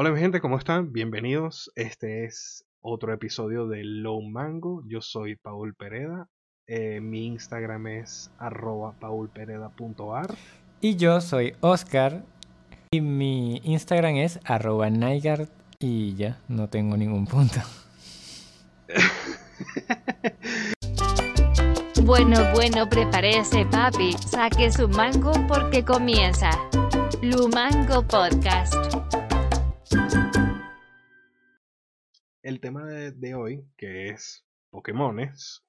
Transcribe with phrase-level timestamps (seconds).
[0.00, 0.92] Hola mi gente, ¿cómo están?
[0.92, 1.72] Bienvenidos.
[1.74, 4.84] Este es otro episodio de Low Mango.
[4.86, 6.28] Yo soy Paul Pereda.
[6.68, 10.36] Eh, mi Instagram es arroba paulpereda.ar.
[10.80, 12.22] Y yo soy Oscar.
[12.92, 15.48] Y mi Instagram es arroba Nygard.
[15.80, 17.58] Y ya, no tengo ningún punto.
[22.04, 26.48] Bueno, bueno, prepárese papi, saque su mango porque comienza.
[27.20, 28.74] Lumango Podcast.
[32.48, 35.66] El tema de, hoy, que es Pokémones.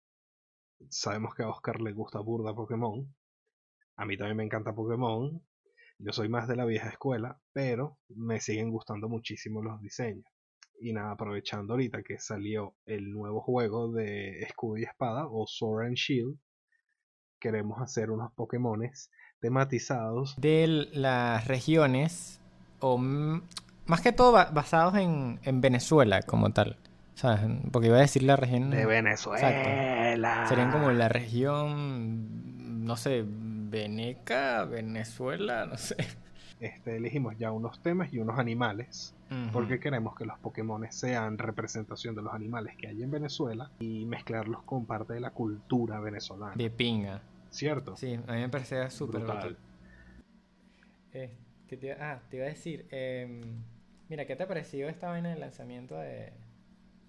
[0.88, 3.14] Sabemos que a Oscar le gusta burda Pokémon.
[3.98, 5.46] A mí también me encanta Pokémon.
[5.98, 10.24] Yo soy más de la vieja escuela, pero me siguen gustando muchísimo los diseños.
[10.80, 15.88] Y nada, aprovechando ahorita que salió el nuevo juego de escudo y espada o Sword
[15.88, 16.40] and Shield,
[17.42, 20.40] queremos hacer unos Pokémones tematizados.
[20.40, 22.40] De las regiones,
[23.90, 26.78] más que todo ba- basados en, en Venezuela como tal.
[27.16, 27.42] ¿Sabes?
[27.74, 28.70] Porque iba a decir la región.
[28.70, 30.46] De Venezuela.
[30.48, 35.98] Serían como la región, no sé, Veneca, Venezuela, no sé.
[36.62, 39.14] Este, elegimos ya unos temas y unos animales.
[39.54, 44.06] Porque queremos que los Pokémones sean representación de los animales que hay en Venezuela y
[44.06, 46.54] mezclarlos con parte de la cultura venezolana.
[46.56, 47.22] De pinga.
[47.52, 47.96] ¿Cierto?
[47.98, 49.38] Sí, a mí me parecía súper Brutal.
[49.38, 49.58] brutal.
[51.14, 51.32] Eh,
[51.68, 53.42] ¿qué te, iba- ah, te iba a decir, em,
[54.10, 56.34] mira, ¿qué te pareció esta vaina del lanzamiento de,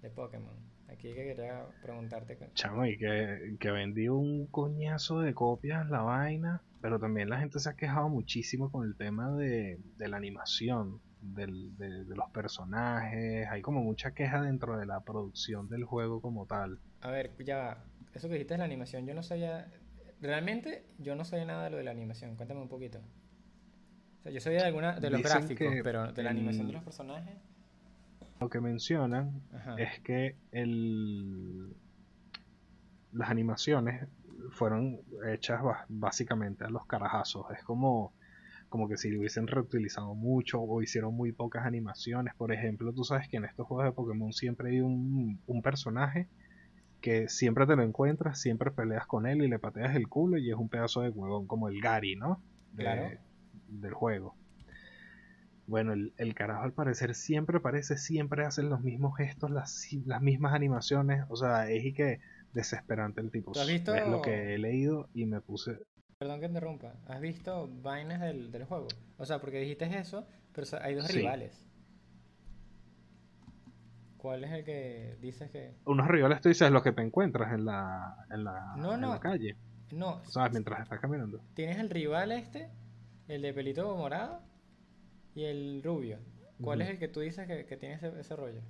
[0.03, 0.55] de Pokémon?
[0.89, 2.37] Aquí que quería preguntarte.
[2.55, 7.59] Chamo, y que, que vendió un coñazo de copias la vaina, pero también la gente
[7.61, 12.29] se ha quejado muchísimo con el tema de, de la animación, del- de, de los
[12.33, 16.79] personajes, hay como mucha queja dentro de la producción del juego como tal.
[17.03, 17.85] A ver, ya va.
[18.15, 19.71] Eso que dijiste de la animación, yo no sabía.
[20.21, 22.37] Realmente, yo no sabía nada de lo de la animación.
[22.37, 23.01] Cuéntame un poquito.
[24.21, 26.85] O sea, yo sabía de alguna de los gráficos, pero de la animación de los
[26.85, 27.39] personajes.
[28.39, 29.77] Lo que mencionan Ajá.
[29.81, 31.75] es que el,
[33.13, 34.07] las animaciones
[34.51, 37.47] fueron hechas básicamente a los carajazos.
[37.57, 38.13] Es como,
[38.69, 42.35] como que si lo hubiesen reutilizado mucho o hicieron muy pocas animaciones.
[42.35, 46.29] Por ejemplo, tú sabes que en estos juegos de Pokémon siempre hay un, un personaje
[47.01, 50.51] que siempre te lo encuentras, siempre peleas con él y le pateas el culo y
[50.51, 52.43] es un pedazo de huevón como el Gary, ¿no?
[52.73, 53.11] De- Claro.
[53.71, 54.35] Del juego.
[55.67, 60.21] Bueno, el, el carajo al parecer siempre aparece, siempre hacen los mismos gestos, las, las
[60.21, 61.25] mismas animaciones.
[61.29, 62.19] O sea, es y que
[62.53, 63.53] desesperante el tipo.
[63.53, 65.79] ¿Tú has visto- Es lo que he leído y me puse.
[66.19, 66.95] Perdón que interrumpa.
[67.07, 68.89] ¿Has visto vainas del, del juego?
[69.17, 71.19] O sea, porque dijiste eso, pero o sea, hay dos Sí.
[71.19, 71.65] rivales.
[74.17, 75.75] ¿Cuál es el que dices que.?
[75.87, 79.11] Unos rivales, tú dices, lo que te encuentras en la, en la, No, en no.
[79.15, 79.57] la calle.
[79.93, 80.53] No, ¿Sabes?
[80.53, 81.41] Mientras estás caminando.
[81.55, 82.71] tienes el rival este,
[83.31, 84.41] el de pelito morado
[85.35, 86.19] y el rubio.
[86.61, 88.61] ¿Cuál es el que tú dices que, que tiene ese, ese rollo?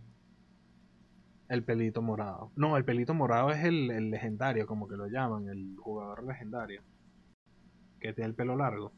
[1.48, 2.50] El pelito morado.
[2.56, 6.82] No, el pelito morado es el, el legendario, como que lo llaman, el jugador legendario.
[8.00, 8.93] Que tiene el pelo largo.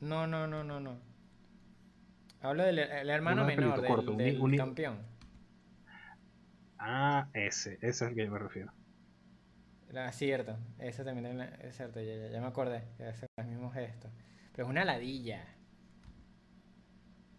[0.00, 0.98] No, no, no, no, no.
[2.42, 4.98] Hablo del el hermano menor del, corto, un campeón.
[6.78, 8.72] Ah, ese, ese es el que yo me refiero.
[9.94, 13.74] Ah, cierto, ese también es, cierto, ya, ya- ya me acordé que hace los mismos
[13.74, 14.10] gestos.
[14.52, 15.46] Pero es una ladilla.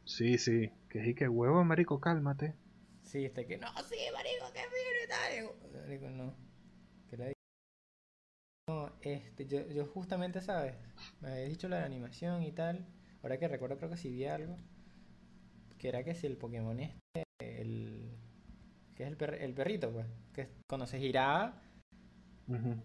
[0.06, 0.72] Sí, sí.
[0.90, 2.56] Que sí, que huevo, marico, cálmate.
[3.04, 5.08] Sí, este que, no, sí, marico, que fino y
[5.72, 5.82] tal.
[5.82, 6.34] Marico, no.
[7.10, 7.32] Que la
[8.70, 10.76] No, este, yo, yo justamente, ¿sabes?
[11.22, 12.86] Me habías dicho la de animación y tal.
[13.22, 14.58] Ahora que recuerdo, creo que sí vi algo.
[15.78, 18.12] Que era que si el Pokémon este, el...
[18.96, 20.06] Que es el, per- el perrito, pues.
[20.34, 21.62] Que cuando se giraba,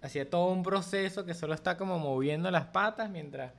[0.03, 3.53] hacía todo un proceso que solo está como moviendo las patas mientras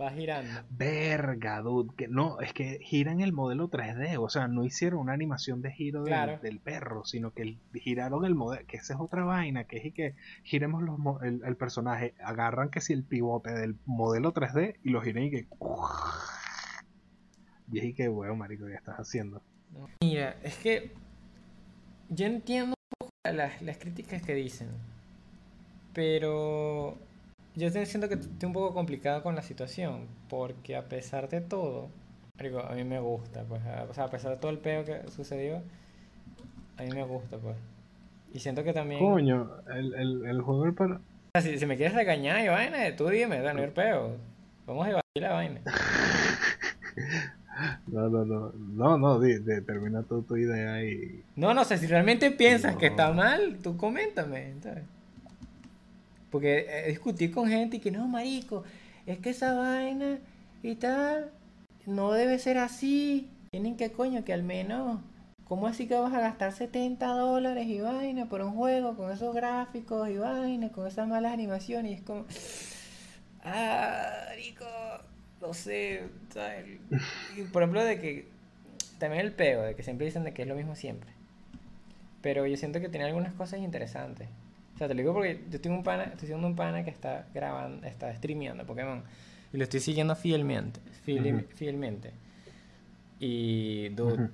[0.00, 0.50] va girando.
[0.70, 1.94] Verga, dude.
[1.96, 4.16] Que no, es que giran el modelo 3D.
[4.18, 6.38] O sea, no hicieron una animación de giro del, Claro.
[6.42, 8.66] del perro, sino que el- giraron el modelo.
[8.66, 9.64] Que esa es otra vaina.
[9.64, 12.14] Que es y que giremos los, mo- el, el personaje.
[12.24, 15.46] Agarran que si el pivote del modelo 3D y lo giran y que.
[17.72, 19.42] Y es y que, huevo, marico, ya estás haciendo.
[20.02, 20.92] Mira, es que
[22.10, 24.68] yo entiendo un poco las, las críticas que dicen,
[25.92, 26.96] pero
[27.54, 31.40] yo estoy siento que estoy un poco complicado con la situación, porque a pesar de
[31.40, 31.88] todo,
[32.68, 35.08] a mí me gusta, pues, a, o sea, a pesar de todo el peo que
[35.10, 35.62] sucedió,
[36.76, 37.56] a mí me gusta, pues.
[38.32, 40.74] Y siento que también, Coño, el, el, el juego del
[41.40, 44.16] si, si me quieres regañar y vaina, tú dime, no hay peo,
[44.66, 45.60] vamos a debatir la vaina.
[47.86, 48.52] No, no, no.
[48.52, 51.22] No, no, di- di- termina tu, tu idea y.
[51.36, 54.82] No, no sé, si realmente piensas que está mal, tú coméntame, ¿sabes?
[56.34, 58.64] Porque eh, discutí con gente y que no, marico,
[59.06, 60.18] es que esa vaina
[60.64, 61.30] y tal
[61.86, 63.30] no debe ser así.
[63.52, 64.98] tienen que coño, que al menos,
[65.44, 69.32] ¿cómo así que vas a gastar 70 dólares y vaina por un juego con esos
[69.32, 71.92] gráficos y vaina, con esas malas animaciones?
[71.92, 72.24] Y es como,
[73.44, 74.66] ah, rico,
[75.40, 76.80] no sé, ¿sabes?
[77.36, 78.26] Y, por ejemplo, de que,
[78.98, 81.12] también el peo, de que siempre dicen de que es lo mismo siempre.
[82.22, 84.28] Pero yo siento que tiene algunas cosas interesantes.
[84.74, 86.90] O sea, te lo digo porque yo tengo un pana, estoy siguiendo un pana que
[86.90, 89.02] está grabando, está streameando Pokémon.
[89.52, 90.80] Y lo estoy siguiendo fielmente.
[91.04, 91.46] fiel-.
[91.54, 92.12] Fielmente.
[93.20, 94.30] Y, dude,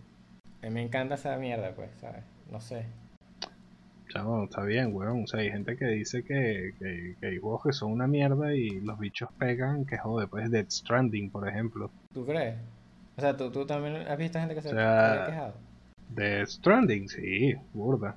[0.62, 2.24] a mí me encanta esa mierda, pues, ¿sabes?
[2.50, 2.86] No sé.
[4.08, 5.24] Chavo, está bien, weón.
[5.24, 8.54] O sea, hay gente que dice que, que, que hay juegos que son una mierda
[8.54, 11.90] y los bichos pegan, que jode, pues Dead Stranding, por ejemplo.
[12.14, 12.56] ¿Tú crees?
[13.16, 15.54] O sea, ¿tú, tú también has visto gente que se O sea, haya quejado?
[16.08, 18.16] Dead Stranding, sí, burda.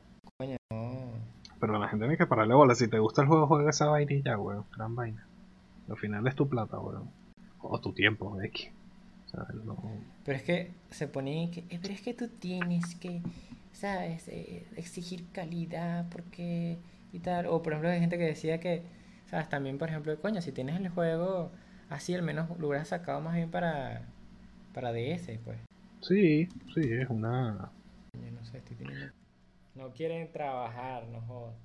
[1.64, 2.76] Pero la gente tiene que pararle bola.
[2.76, 4.66] Si te gusta el juego, juega esa vaina y ya, weón.
[4.76, 5.26] Gran vaina.
[5.90, 7.10] Al final es tu plata, weón.
[7.62, 8.70] O tu tiempo, X.
[9.28, 9.78] O sea, no...
[10.26, 13.22] Pero es que se pone que, "Eh, pero es que tú tienes que,
[13.72, 14.28] ¿sabes?
[14.28, 16.80] Eh, exigir calidad porque
[17.14, 17.46] y tal.
[17.46, 18.84] O por ejemplo hay gente que decía que,
[19.28, 19.48] ¿sabes?
[19.48, 21.50] También, por ejemplo, coño, si tienes el juego
[21.90, 24.02] así, al menos lo hubieras sacado más bien para,
[24.74, 25.60] para DS, pues.
[26.02, 27.72] Sí, sí, es una...
[28.22, 29.14] Yo no sé, estoy teniendo...
[29.76, 31.56] No quieren trabajar, no jodas.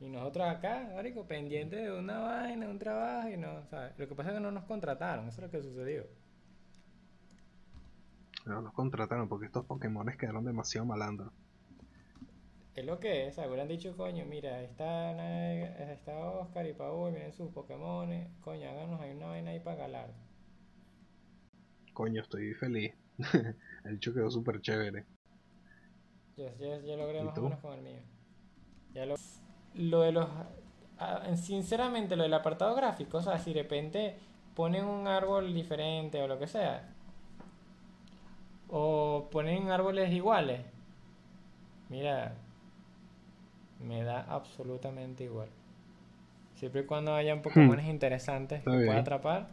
[0.00, 3.98] Y nosotros acá, marico, pendientes de una vaina, un trabajo y no, ¿sabes?
[3.98, 6.06] Lo que pasa es que no nos contrataron, eso es lo que sucedió.
[8.44, 11.32] No los contrataron porque estos Pokémones quedaron demasiado malandros.
[12.74, 15.12] Es lo que es, hubieran dicho, coño, mira, está,
[15.92, 18.10] está Oscar y Paul, miren sus Pokémon,
[18.40, 20.12] coño, háganos ahí una vaina ahí para galar.
[21.92, 22.92] Coño, estoy feliz.
[23.84, 25.06] el dicho quedó súper chévere.
[26.36, 28.00] Yo, yo, yo logré ¿Y más o menos con el mío.
[28.92, 29.14] Ya lo,
[29.74, 30.28] lo de los...
[31.36, 34.16] sinceramente, lo del apartado gráfico, o sea, si de repente
[34.54, 36.88] ponen un árbol diferente o lo que sea,
[38.68, 40.60] o ponen árboles iguales,
[41.88, 42.34] mira,
[43.80, 45.48] me da absolutamente igual.
[46.54, 49.48] Siempre y cuando hayan Pokémon interesantes Está que pueda atrapar,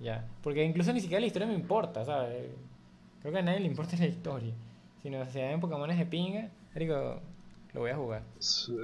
[0.00, 0.26] ya.
[0.42, 2.50] Porque incluso ni siquiera la historia me importa, ¿sabes?
[3.20, 4.52] Creo que a nadie le importa la historia.
[5.04, 7.20] Sino si hay Pokémon de pinga, digo,
[7.74, 8.22] lo voy a jugar.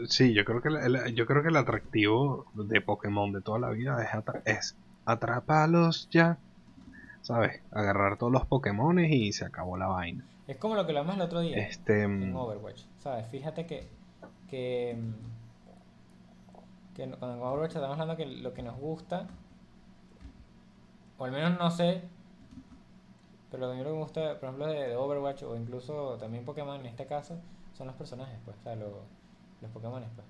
[0.09, 3.59] Sí, yo creo que el, el- yo creo que el atractivo de Pokémon de toda
[3.59, 4.77] la vida es, atra- es
[5.07, 6.39] atraparlos ya.
[7.23, 7.63] ¿Sabes?
[7.71, 10.27] Agarrar todos los Pokémones y se acabó la vaina.
[10.47, 12.05] Es como lo que hablamos el otro día Este.
[12.05, 13.27] en mm, Overwatch, ¿sabes?
[13.29, 13.87] Fíjate que,
[14.51, 15.13] que, mm,
[16.95, 19.27] que en Overwatch estamos hablando que lo que nos gusta,
[21.19, 22.03] o al menos no sé,
[23.51, 26.17] pero lo que a mí lo que me gusta, por ejemplo, de, Overwatch o incluso
[26.19, 27.41] también Pokémon en este caso,
[27.73, 29.03] son los personajes, pues, o
[29.61, 30.27] los Pokémon, pues.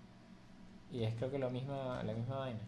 [0.93, 2.61] Y es creo que lo misma, la misma vaina.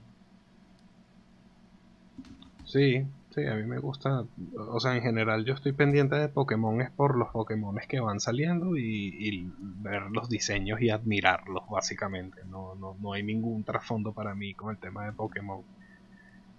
[2.65, 4.25] Sí, sí, a mí me gusta.
[4.57, 8.21] O sea, en general yo estoy pendiente de Pokémon es por los Pokémones que van
[8.21, 12.45] saliendo y, y ver los diseños y admirarlos, básicamente.
[12.45, 15.63] No, no, no hay ningún trasfondo para mí con el tema de Pokémon.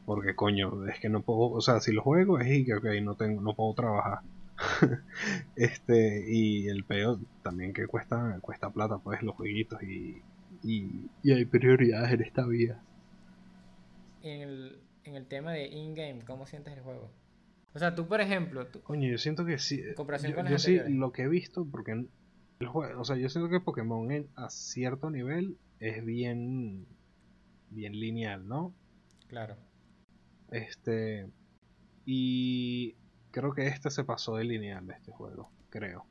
[0.05, 2.85] Porque coño, es que no puedo, o sea, si lo juego es y que ok,
[3.03, 4.19] no tengo, no puedo trabajar.
[5.55, 10.23] este, y el peo también que cuesta, cuesta plata, pues los jueguitos y,
[10.63, 12.83] y, y hay prioridades en esta vida.
[14.23, 17.11] En el, en el tema de in-game, ¿cómo sientes el juego?
[17.75, 19.81] O sea, tú, por ejemplo, tú- Coño, yo siento que sí.
[20.21, 21.91] Yo con yo sí, lo que he visto, porque
[22.60, 26.86] el juego, o sea, yo siento que Pokémon en- a cierto nivel es bien,
[27.69, 28.74] bien lineal, ¿no?
[29.27, 29.57] claro.
[30.53, 31.27] Este,
[32.05, 32.95] y
[33.31, 36.05] creo que este se pasó de lineal de este juego, creo.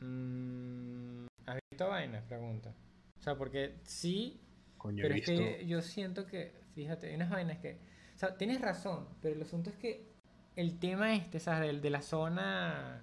[0.00, 2.22] Mm, ¿has visto vainas?
[2.24, 2.74] Pregunta.
[3.18, 4.40] O sea, porque sí,
[4.76, 7.78] Coño, pero es que yo siento que, fíjate, hay unas vainas que,
[8.14, 10.06] o sea, tienes razón, pero el asunto es que
[10.56, 11.60] el tema este, ¿sabes?
[11.68, 13.02] Del de la zona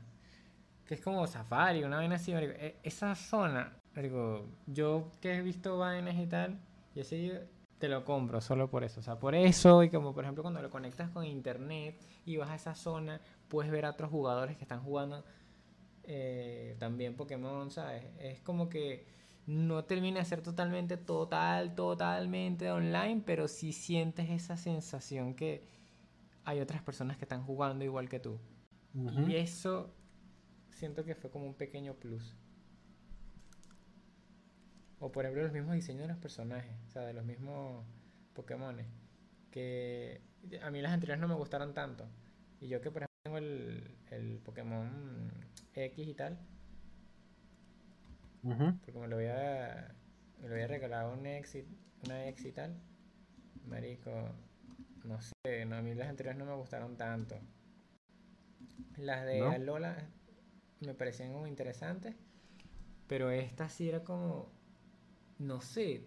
[0.86, 5.42] que es como safari, una vaina así, marico, e- esa zona, marico, yo que he
[5.42, 6.60] visto vainas y tal,
[6.96, 7.32] y así
[7.80, 10.62] te lo compro solo por eso, o sea, por eso, y como por ejemplo cuando
[10.62, 14.64] lo conectas con internet y vas a esa zona, puedes ver a otros jugadores que
[14.64, 15.24] están jugando
[16.04, 18.06] eh, también Pokémon, ¿sabes?
[18.20, 19.06] Es como que
[19.46, 25.64] no termina de ser totalmente, total, totalmente online, pero sí sientes esa sensación que
[26.46, 28.40] hay otras personas que están jugando igual que tú.
[29.28, 29.94] Y eso
[30.72, 32.36] siento que fue como un pequeño plus.
[35.00, 37.86] O por ejemplo los mismos diseños de los personajes, o sea, de los mismos
[38.34, 38.88] Pokémones.
[39.52, 40.22] Que
[40.62, 42.08] a mí las anteriores no me gustaron tanto.
[42.60, 45.32] Y yo que por ejemplo tengo el, el Pokémon
[45.74, 46.40] X y tal,
[48.86, 49.94] porque me lo voy a,
[50.42, 51.66] me lo voy a regalar un X y,
[52.06, 52.78] una X y tal.
[53.66, 54.12] Marico,
[55.04, 57.38] no sé, no, a mí las anteriores no me gustaron tanto.
[58.96, 59.50] Las de ¿No?
[59.50, 60.10] Alola
[60.80, 62.16] me parecían como interesantes.
[63.08, 64.52] Pero esta sí era como.
[65.40, 66.04] No sé.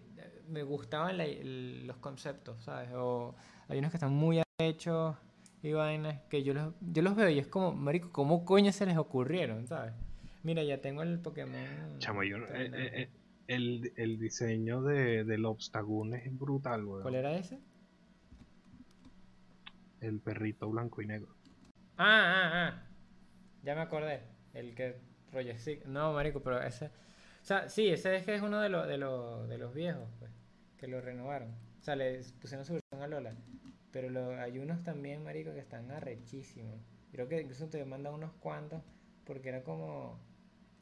[0.47, 2.89] Me gustaban la- el- los conceptos, ¿sabes?
[2.93, 3.35] O
[3.67, 5.15] hay unos que están muy hechos
[5.63, 8.85] y vainas que yo los, yo los veo y es como, Marico, ¿cómo coño se
[8.85, 9.93] les ocurrieron, ¿sabes?
[10.43, 11.99] Mira, ya tengo el Pokémon.
[11.99, 13.09] Chamo, yo, eh, eh, eh,
[13.47, 17.03] el, el diseño de, del Obstagoon es brutal, weón.
[17.03, 17.59] ¿Cuál era ese?
[20.01, 21.35] El perrito blanco y negro.
[21.97, 22.83] Ah, ah, ah.
[23.63, 24.23] Ya me acordé.
[24.53, 24.99] El que.
[25.85, 26.89] No, marico, pero ese.
[27.41, 30.07] O sea, sí, ese es que es uno de, los de, los de los viejos,
[30.19, 30.31] pues.
[30.77, 31.49] Que lo renovaron.
[31.79, 33.35] O sea, le pusieron su versión a Lola.
[33.91, 36.79] Pero lo- hay unos también, marico, que están arrechísimos.
[37.11, 38.81] Creo que incluso te mandan unos cuantos.
[39.25, 40.19] Porque era como.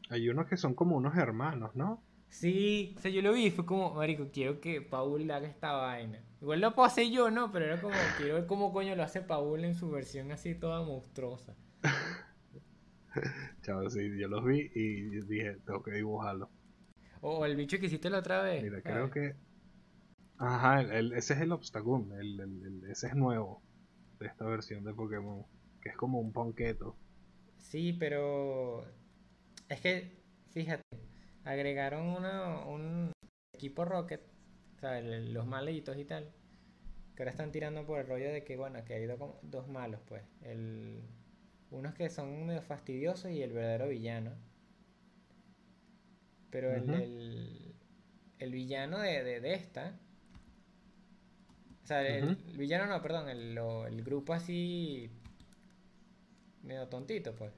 [0.10, 2.02] Hay unos que son como unos hermanos, ¿no?
[2.30, 5.72] Sí, o sea, yo lo vi y fue como, marico, quiero que Paul haga esta
[5.74, 6.22] vaina.
[6.42, 7.52] Igual lo puedo hacer yo, ¿no?
[7.52, 10.82] Pero era como, quiero ver cómo coño lo hace Paul en su versión así toda
[10.84, 11.56] monstruosa.
[13.62, 16.50] Chavo, sí, yo los vi y dije, tengo que dibujarlo.
[17.22, 18.64] O el bicho que hiciste la otra vez.
[18.64, 19.36] Mira, creo que.
[20.38, 22.12] Ajá, el- el- ese es el Obstagoon.
[22.14, 23.62] El, ese es nuevo
[24.20, 25.44] de esta versión de Pokémon.
[25.82, 26.96] Que es como un ponqueto.
[27.58, 28.86] Sí, pero
[29.70, 30.82] es que, fíjate,
[31.44, 33.12] agregaron una, un
[33.54, 34.22] equipo Rocket,
[34.76, 36.32] o sea, los malitos y tal,
[37.16, 40.02] que ahora están tirando por el rollo de que, bueno, que hay do- dos malos,
[40.08, 40.24] pues.
[40.42, 41.02] El,
[41.72, 44.32] unos que son medio fastidiosos y el verdadero villano.
[46.50, 47.76] Pero el, el,
[48.40, 50.00] el villano de, de, de esta,
[51.84, 55.10] o sea, el, el villano no, perdón, el, lo- el grupo así
[56.64, 57.54] medio tontito, pues.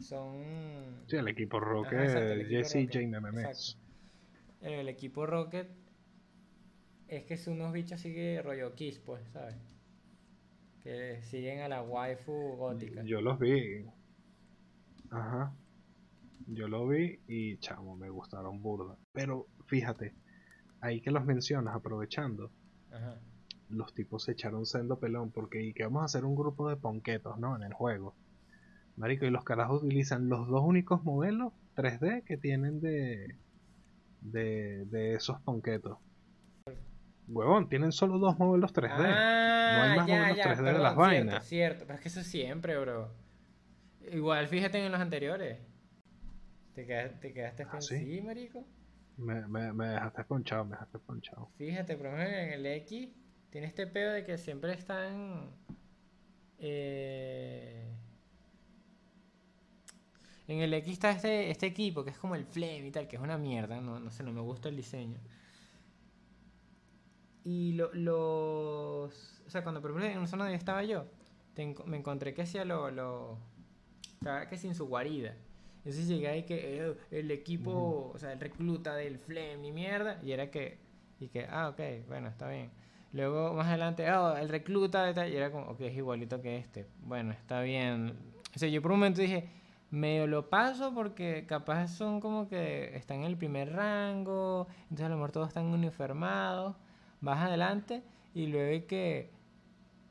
[0.00, 0.44] Son.
[1.06, 3.76] Sí, el equipo Ajá, Rocket, exacto, el equipo Jesse Rocket, Jane MMS.
[4.60, 5.68] el equipo Rocket
[7.08, 9.56] es que son unos bichos así que rollo Kiss, pues, ¿sabes?
[10.86, 13.02] Que siguen a la waifu gótica.
[13.02, 13.84] Yo los vi.
[15.10, 15.52] Ajá.
[16.46, 18.96] Yo lo vi y chamo, me gustaron burda.
[19.12, 20.14] Pero fíjate,
[20.80, 22.52] ahí que los mencionas, aprovechando,
[22.92, 23.18] Ajá.
[23.68, 26.76] los tipos se echaron sendo pelón porque y que vamos a hacer un grupo de
[26.76, 27.56] ponquetos, ¿no?
[27.56, 28.14] En el juego.
[28.94, 33.34] Marico, y los carajos utilizan los dos únicos modelos 3D que tienen de
[34.20, 35.98] de, de esos ponquetos.
[37.28, 39.04] Huevón, tienen solo dos modelos 3D.
[39.08, 41.44] Ah, No hay más ya, modelos ya, 3D de las cierto, vainas.
[41.46, 43.10] Cierto, pero es que eso siempre, bro.
[44.12, 45.58] Igual, fíjate en los anteriores.
[46.74, 48.64] ¿Te quedaste, te quedaste Ah, sí, marico?
[49.16, 51.48] Me, me, me dejaste ponchado, me dejaste ponchado.
[51.56, 53.08] Fíjate, por ejemplo, en el X
[53.50, 55.50] tiene este pedo de que siempre están.
[56.58, 57.88] eh,
[60.48, 63.16] En el X está este, este equipo que es como el Flame y tal, que
[63.16, 65.18] es una mierda, no, no sé, no me gusta el diseño.
[67.48, 69.40] Y lo- los.
[69.46, 71.04] O sea, cuando por ejemplo en una zona donde estaba yo,
[71.54, 72.90] te me encontré que hacía lo.
[72.90, 73.38] lo
[74.50, 75.36] que sin su guarida.
[75.78, 80.18] Entonces llegué ahí que eh, el equipo, o sea, el recluta del Flame y mierda,
[80.24, 80.78] y era que.
[81.20, 82.70] Y que, ah, ok, bueno, está bien.
[83.12, 86.56] Luego más adelante, ah, el recluta de tal, y era como, ok, es igualito que
[86.56, 86.86] este.
[87.02, 88.16] Bueno, está bien.
[88.56, 89.48] O sea, yo por un momento dije,
[89.90, 95.10] medio lo paso porque capaz son como que están en el primer rango, entonces a
[95.10, 96.74] lo mejor todos están uniformados.
[97.20, 98.02] Más adelante,
[98.34, 99.30] y luego hay que.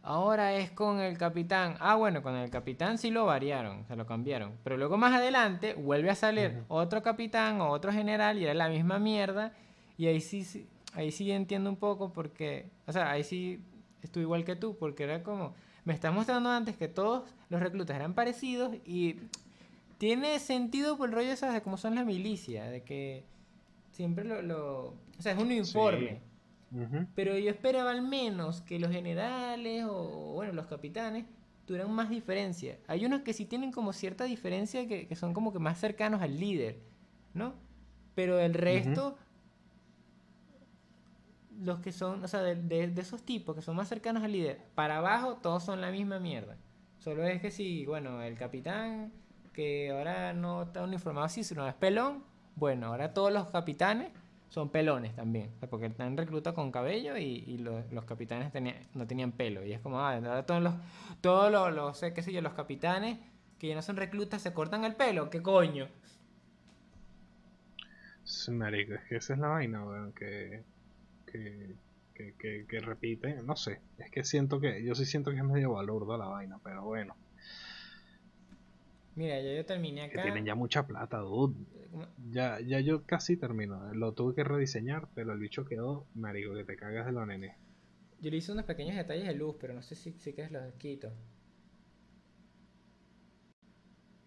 [0.03, 1.77] Ahora es con el capitán.
[1.79, 4.53] Ah, bueno, con el capitán sí lo variaron, se lo cambiaron.
[4.63, 8.69] Pero luego más adelante vuelve a salir otro capitán o otro general y era la
[8.69, 9.51] misma mierda.
[9.97, 13.59] Y ahí sí, ahí sí entiendo un poco porque, o sea, ahí sí
[14.03, 17.95] estuve igual que tú, porque era como, me estás mostrando antes que todos los reclutas
[17.95, 19.15] eran parecidos y
[19.97, 21.55] tiene sentido por el rollo ¿sabes?
[21.55, 23.23] de cómo son las milicias, de que
[23.91, 24.85] siempre lo, lo-
[25.17, 26.19] o sea, es un uniforme.
[27.15, 31.25] Pero yo esperaba al menos que los generales o, bueno, los capitanes
[31.65, 32.77] tuvieran más diferencia.
[32.87, 36.21] Hay unos que sí tienen como cierta diferencia que, que son como que más cercanos
[36.21, 36.79] al líder,
[37.33, 37.53] ¿no?
[38.13, 39.17] Pero el resto,
[41.61, 44.31] los que son, o sea, de, de- de esos tipos que son más cercanos al
[44.31, 46.57] líder, para abajo todos son la misma mierda.
[46.99, 49.11] Solo es que si, bueno, el capitán,
[49.53, 52.23] que ahora no está uniformado así, sino es pelón,
[52.55, 54.11] bueno, ahora todos los capitanes
[54.49, 58.51] son pelones también, porque están reclutados con cabello y, y los, los capitanes
[58.93, 59.65] no tenían pelo.
[59.65, 60.73] Y es como, ah, todos los,
[61.21, 63.19] todos los, los, eh, qué sé yo, los capitanes
[63.59, 65.87] que ya no son reclutas se cortan el pelo, ¿qué coño?
[68.49, 70.63] Marico, es que esa es la vaina, weón, que,
[71.25, 71.75] que,
[72.13, 75.43] que, que, que repite, no sé, es que siento que, yo sí siento que es
[75.43, 77.15] medio balurda la vaina, pero bueno,
[79.15, 80.23] Mira, ya yo terminé que acá.
[80.23, 81.55] tienen ya mucha plata, dude.
[82.31, 86.63] Ya, ya yo casi termino, lo tuve que rediseñar, pero el bicho quedó, marico, que
[86.63, 87.53] te cagas de los nenes.
[88.19, 90.73] Yo le hice unos pequeños detalles de luz, pero no sé si, si que los
[90.75, 91.11] quito.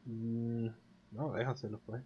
[0.06, 0.68] Mm,
[1.12, 2.02] no, déjaselo pues.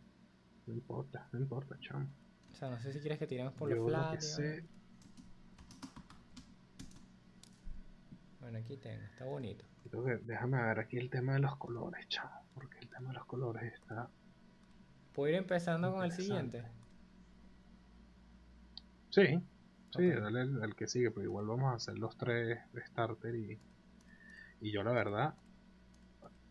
[0.67, 2.09] No importa, no importa, chamo.
[2.53, 4.21] O sea, no sé si quieres que tiremos por Yo los lo que flat.
[4.21, 4.63] sé-
[8.41, 9.65] Bueno, aquí tengo, está bonito.
[9.93, 12.31] Creo que déjame ver aquí el tema de los colores, chamo.
[12.55, 14.09] Porque el tema de los colores está.
[15.15, 16.65] ¿Puedo ir empezando con el siguiente?
[19.11, 19.39] Sí,
[19.95, 23.35] sí, dale el, el que sigue, pero igual vamos a hacer los tres de starter
[23.35, 23.61] y.
[24.63, 25.35] Y yo la verdad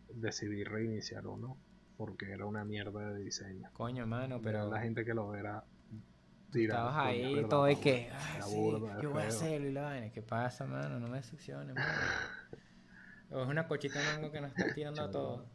[0.09, 1.57] decidí reiniciar uno
[1.97, 3.71] porque era una mierda de diseño.
[3.73, 5.63] Coño, mano, Pero la gente que lo verá
[6.53, 7.79] estabas "Coño, ahí ¿verdad, todo Paul?
[7.79, 9.35] que, ah, Era sí, burda yo voy a feo".
[9.35, 10.11] hacerlo y la vaina.
[10.11, 10.99] ¿Qué pasa, mano?
[10.99, 11.87] No me decepciones, mano.
[13.31, 15.45] O es una cochita de mango que nos está tirando a todos.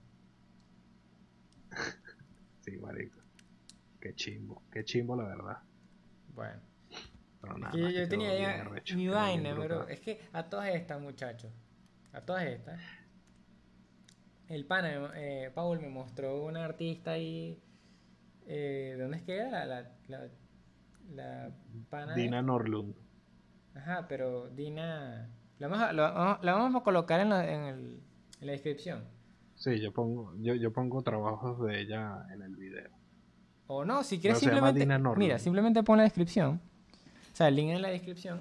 [2.63, 3.21] Sí, marico.
[4.01, 5.59] Qué chimbo, qué chimbo la verdad.
[6.35, 6.61] Bueno.
[7.41, 9.87] Pero nada yo, yo tenía ya mi vaina, brutal.
[9.91, 11.53] Es que a todas estas, muchachos.
[12.13, 12.81] A todas estas.
[14.49, 17.61] El pana, eh, Paul me mostró una artista ahí.
[18.47, 19.65] Eh, ¿de ¿Dónde es que era?
[19.67, 20.29] La, la,
[21.11, 21.51] la
[21.91, 22.15] pana.
[22.15, 22.95] de- Dina Norlund.
[23.75, 25.29] Ajá, pero Dina.
[25.59, 28.01] La vamos a, la vamos- la vamos a colocar en la, en el-
[28.41, 29.05] en la descripción.
[29.55, 32.91] Sí, yo pongo, yo, yo pongo trabajos de ella en el video.
[33.69, 34.81] O no, si quieres simplemente.
[35.19, 36.61] Mira, simplemente pon la descripción.
[37.33, 38.41] O sea, el link en la descripción.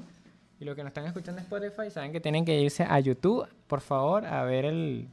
[0.60, 3.48] Y los que nos están escuchando en Spotify saben que tienen que irse a YouTube,
[3.68, 5.10] por favor, a ver el,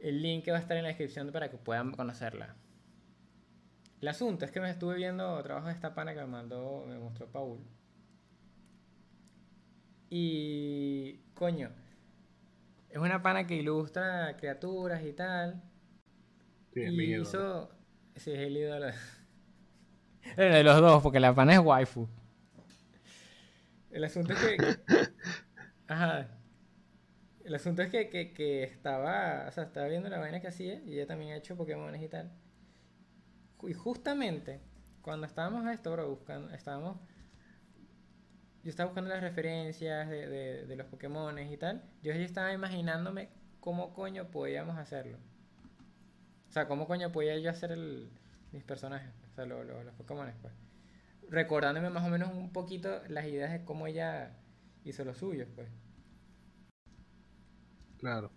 [0.00, 2.56] el link que va a estar en la descripción para que puedan conocerla.
[4.00, 6.98] El asunto es que me estuve viendo trabajo de esta pana que me mandó, me
[6.98, 7.58] mostró Paul.
[10.10, 11.70] Y, coño,
[12.90, 15.62] es una pana que ilustra criaturas y tal.
[16.74, 17.22] Sí, es Y mi ídolo.
[17.22, 17.70] hizo.
[18.16, 18.88] Sí, es el ídolo.
[20.36, 22.08] Bueno, de los dos, porque la pana es waifu.
[23.90, 24.64] El asunto es que.
[25.88, 26.28] Ajá.
[27.44, 29.44] El asunto es que, que, que estaba.
[29.46, 30.80] O sea, estaba viendo la vaina que hacía.
[30.86, 32.30] Y ella también ha hecho Pokémon y tal.
[33.62, 34.60] Y justamente,
[35.02, 36.50] cuando estábamos a esto, bro, buscando.
[36.52, 36.98] Estábamos.
[38.62, 41.82] Yo estaba buscando las referencias de, de, de los Pokémon y tal.
[42.02, 43.28] Yo ya estaba imaginándome
[43.60, 45.18] cómo coño podíamos hacerlo.
[46.48, 48.10] O sea, ¿cómo coño podía yo hacer el,
[48.52, 49.10] mis personajes?
[49.30, 50.52] O sea, lo- lo- los Pokémon, pues.
[51.30, 54.32] Recordándome más o menos un poquito las ideas de cómo ella
[54.84, 55.68] hizo los suyos, pues.
[57.98, 58.32] Claro.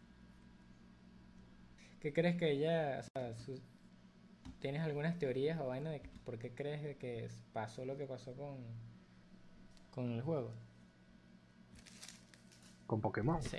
[2.00, 3.62] ¿Qué crees que ella, o sea, su-
[4.60, 8.36] tienes algunas teorías o vaina de por qué crees de que pasó lo que pasó
[8.36, 8.58] con,
[9.94, 10.52] con el juego?
[12.88, 13.42] Con Pokémon.
[13.42, 13.58] Sí.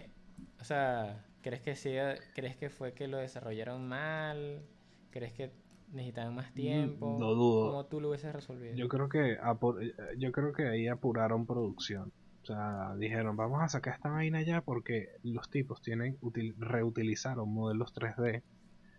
[0.61, 1.94] O sea, ¿crees que sí,
[2.35, 4.62] crees que fue que lo desarrollaron mal?
[5.11, 5.53] ¿Crees que
[5.92, 7.16] necesitaban más tiempo?
[7.20, 7.70] lo dudo.
[7.70, 8.75] ¿Cómo tú lo hubieses resolvido?
[8.75, 12.12] Yo creo que apu- eh, yo creo que ahí apuraron producción.
[12.42, 17.49] O sea, dijeron, vamos a sacar esta vaina ya porque los tipos tienen util- reutilizaron
[17.53, 18.42] modelos 3D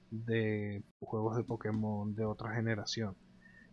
[0.09, 3.15] de juegos de Pokémon de otra generación.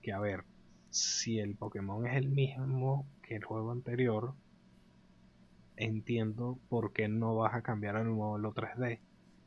[0.03, 0.45] Que a ver,
[0.91, 4.35] si el Pokémon es el mismo el juego anterior,
[5.77, 9.03] entiendo por qué no vas a cambiar el modelo 3D.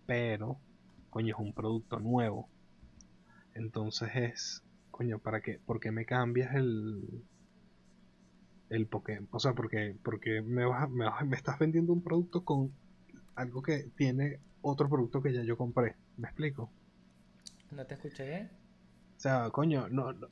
[0.06, 0.60] Pero,
[1.10, 2.48] coño, es un producto nuevo.
[3.56, 5.60] Entonces es, coño, ¿para qué?
[5.66, 7.26] ¿Por qué me cambias el
[8.70, 9.28] el Pokémon?
[9.32, 12.78] O sea, porque porque me vas me, vas me estás vendiendo un producto con
[13.36, 15.96] algo que tiene otro producto que ya yo compré.
[16.18, 16.74] ¿Me explico?
[17.72, 18.52] ¿No te escuché bien?
[19.18, 20.30] O sea, coño, no, no-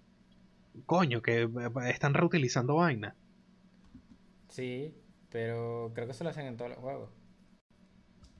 [0.86, 1.50] coño, que
[1.90, 3.18] están reutilizando vaina.
[4.56, 4.94] Sí,
[5.30, 7.10] pero creo que eso lo hacen en todos los juegos.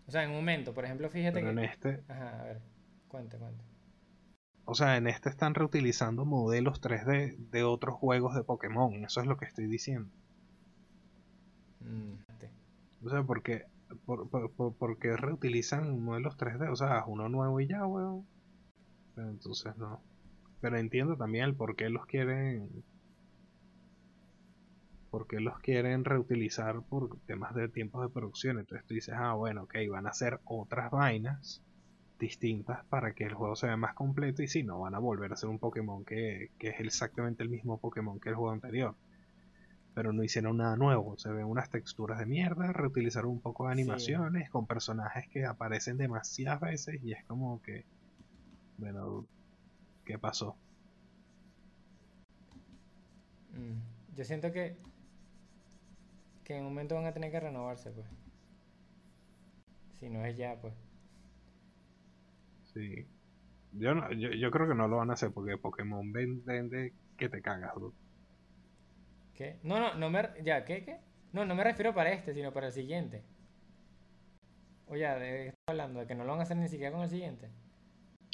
[0.08, 1.66] O sea, en un momento, por ejemplo, fíjate Pero en que...
[1.66, 2.62] este, Ajá, a ver,
[3.10, 3.66] cuente, cuente.
[4.66, 8.94] o sea, en este están reutilizando modelos 3D de otros juegos de Pokémon.
[9.06, 10.12] Eso es lo que estoy diciendo.
[11.82, 12.24] Mm.
[13.06, 13.66] O sea, porque
[14.06, 18.26] por, por, por- porque reutilizan modelos 3D, o sea, uno nuevo y ya, weón.
[19.16, 20.02] Pero entonces no.
[20.62, 22.84] Pero entiendo también el por qué los quieren.
[25.14, 28.58] Por qué los quieren reutilizar por temas de tiempos de producción.
[28.58, 31.62] Entonces tú dices, ah, bueno, ok, van a hacer otras vainas
[32.20, 34.42] distintas para que el juego se vea más completo.
[34.42, 37.50] Y si no, van a volver a hacer un Pokémon que, que es exactamente el
[37.50, 38.96] mismo Pokémon que el juego anterior
[39.94, 41.18] pero no hicieron nada nuevo.
[41.20, 43.82] Se ven unas texturas de mierda, reutilizaron un poco de Sí.
[43.82, 47.86] animaciones con personajes que aparecen demasiadas veces y es como que,
[48.78, 49.26] bueno,
[50.06, 50.56] ¿qué pasó?
[53.56, 54.76] Mm, Yo siento que...
[56.54, 58.06] Que en un momento van a tener que renovarse, pues.
[60.00, 60.76] Si no es ya, pues.
[62.74, 63.08] Sí.
[63.72, 66.94] Yo, no, yo, yo creo que no lo van a hacer porque Pokémon ven- vende
[67.18, 67.92] que te cagas, bro.
[69.34, 69.60] ¿Qué?
[69.64, 70.30] No, no, no me...
[70.44, 71.00] Ya, ¿qué, qué?
[71.32, 73.24] No, no me refiero para este, sino para el siguiente.
[74.88, 76.00] O ya, ¿de estás hablando?
[76.00, 77.50] ¿De que no lo van a hacer ni siquiera con el siguiente?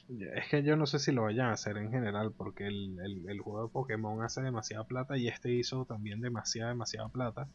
[0.10, 3.30] Es que yo no sé si lo vayan a hacer en general, porque el, el,
[3.30, 7.48] el juego de Pokémon hace demasiada plata y este hizo también demasiada, demasiada plata.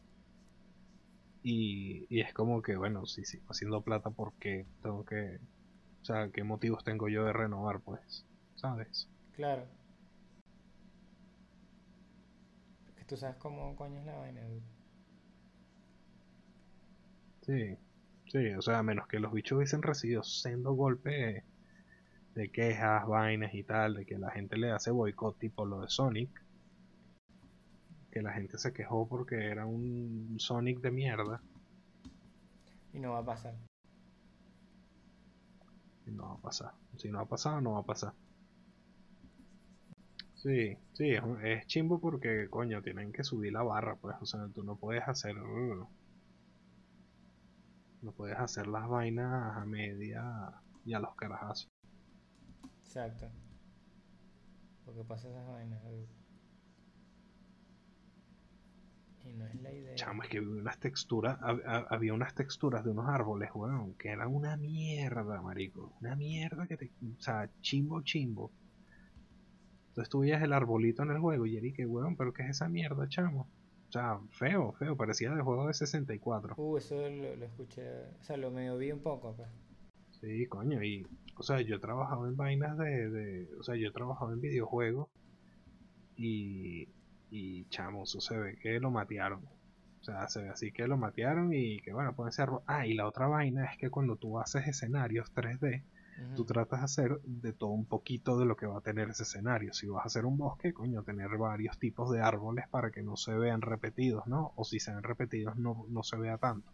[1.47, 5.39] Y, y es como que, bueno, si sigo haciendo plata, porque tengo que.
[6.01, 8.25] O sea, ¿qué motivos tengo yo de renovar, pues?
[8.55, 9.07] ¿Sabes?
[9.33, 9.67] Claro.
[12.87, 14.41] Porque tú sabes cómo coño es la vaina.
[17.43, 17.77] Sí,
[18.31, 21.43] sí, o sea, a menos que los bichos hubiesen recibido sendo golpe
[22.33, 25.89] de quejas, vainas y tal, de que la gente le hace boicot tipo lo de
[25.89, 26.44] Sonic.
[28.15, 31.41] Que la gente se quejó porque era un Sonic de mierda.
[32.93, 33.53] Y no va a pasar.
[36.07, 36.71] Y no va a pasar.
[36.95, 38.13] Si no ha pasado, no va a pasar.
[40.35, 44.15] Sí, sí, es, es chimbo porque, coño, tienen que subir la barra, pues.
[44.21, 45.35] O sea, tú no puedes hacer.
[45.35, 45.89] No
[48.15, 50.53] puedes hacer las vainas a media
[50.85, 51.69] y a los carajazos.
[52.79, 53.29] Exacto.
[54.85, 56.07] Porque pasa esas vainas, dude.
[59.24, 59.95] Y no es la idea.
[59.95, 63.93] Chamo, es que vi unas texturas, hab- hab- había unas texturas de unos árboles, weón,
[63.95, 65.93] que eran una mierda, marico.
[66.01, 66.91] Una mierda que te.
[67.17, 68.51] O sea, chimbo, chimbo.
[69.89, 72.67] Entonces tú veías el arbolito en el juego y que, weón, pero ¿qué es esa
[72.67, 73.47] mierda, chamo?
[73.87, 76.55] O sea, feo, feo, parecía de juego de 64.
[76.57, 77.87] Uh, eso lo, lo escuché.
[78.19, 79.47] O sea, lo medio vi un poco, pues.
[80.19, 81.05] Sí, coño, y.
[81.37, 83.09] O sea, yo he trabajado en vainas de.
[83.09, 85.07] de o sea, yo he trabajado en videojuegos
[86.17, 86.89] y.
[87.37, 89.43] Y chamo, eso se ve que lo matearon.
[89.43, 92.47] O sea, se ve así que lo matearon y que bueno, pueden ser.
[92.65, 95.83] Ah, y la otra vaina es que cuando tú haces escenarios 3D,
[96.17, 96.35] Ujú.
[96.37, 99.23] tú tratas de hacer de todo un poquito de lo que va a tener ese
[99.23, 99.73] escenario.
[99.73, 103.17] Si vas a hacer un bosque, coño, tener varios tipos de árboles para que no
[103.17, 104.53] se vean repetidos, ¿no?
[104.55, 106.71] O si se ven repetidos, no, no se vea tanto.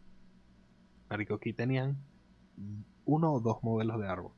[1.09, 1.97] Marico, aquí tenían
[3.05, 4.33] uno o dos modelos de árbol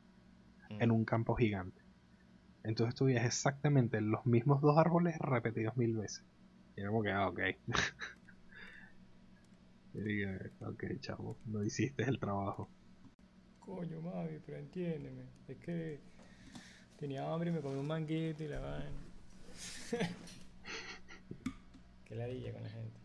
[0.70, 1.83] en un campo gigante.
[2.64, 6.24] Entonces tú veías exactamente los mismos dos árboles repetidos mil veces.
[6.76, 7.40] Y era como que, ah, ok.
[9.94, 12.68] Y dije, ok, chavo, no hiciste el trabajo.
[13.60, 15.22] Coño, mami, pero entiéndeme.
[15.48, 16.00] Es que
[16.98, 18.90] tenía hambre y me comí un manguito y la vaina.
[22.06, 23.00] Qué ladilla con la gente.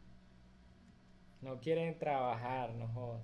[1.43, 3.23] No quieren trabajar, no jodas.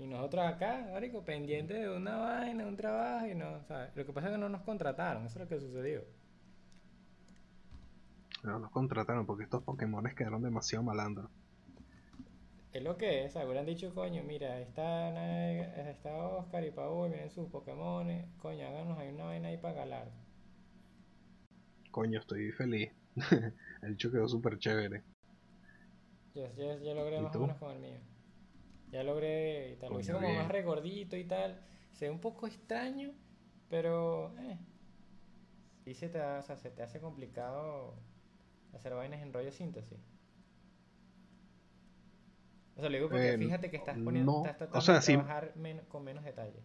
[0.00, 3.94] Y nosotros acá, marico, pendientes de una vaina, un trabajo y no, ¿sabes?
[3.94, 6.04] Lo que pasa es que no nos contrataron, eso es lo que sucedió.
[8.42, 11.30] No nos contrataron porque estos Pokémones quedaron demasiado malandros.
[12.72, 15.10] Es lo que es, hubieran dicho, coño, mira, está,
[15.90, 20.10] está Oscar y Paul, miren sus Pokémones, coño, háganos ahí una vaina ahí para galar.
[21.90, 22.90] Coño, estoy feliz.
[23.82, 25.02] el hecho quedó súper chévere.
[26.34, 28.09] Yo, yo, yo logré ¿Y más o menos con el mío.
[28.92, 29.90] Ya logré y tal.
[29.92, 30.38] Lo hice como bien.
[30.38, 31.60] más regordito y tal.
[31.92, 33.12] Se ve un poco extraño,
[33.68, 34.58] pero eh.
[35.84, 37.94] Sí se te, ha- o sea, se te hace complicado
[38.74, 39.98] hacer vainas en rollo síntesis.
[42.76, 44.96] O sea, lo digo porque Eh, fíjate que estás poniendo, no, estás tratando o sea,
[44.96, 45.12] de sí.
[45.12, 46.62] trabajar men- con menos detalle.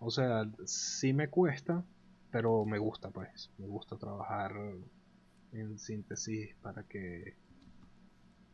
[0.00, 1.82] O sea, sí me cuesta,
[2.30, 3.50] pero me gusta, pues.
[3.58, 4.52] Me gusta trabajar
[5.52, 7.36] en síntesis para que.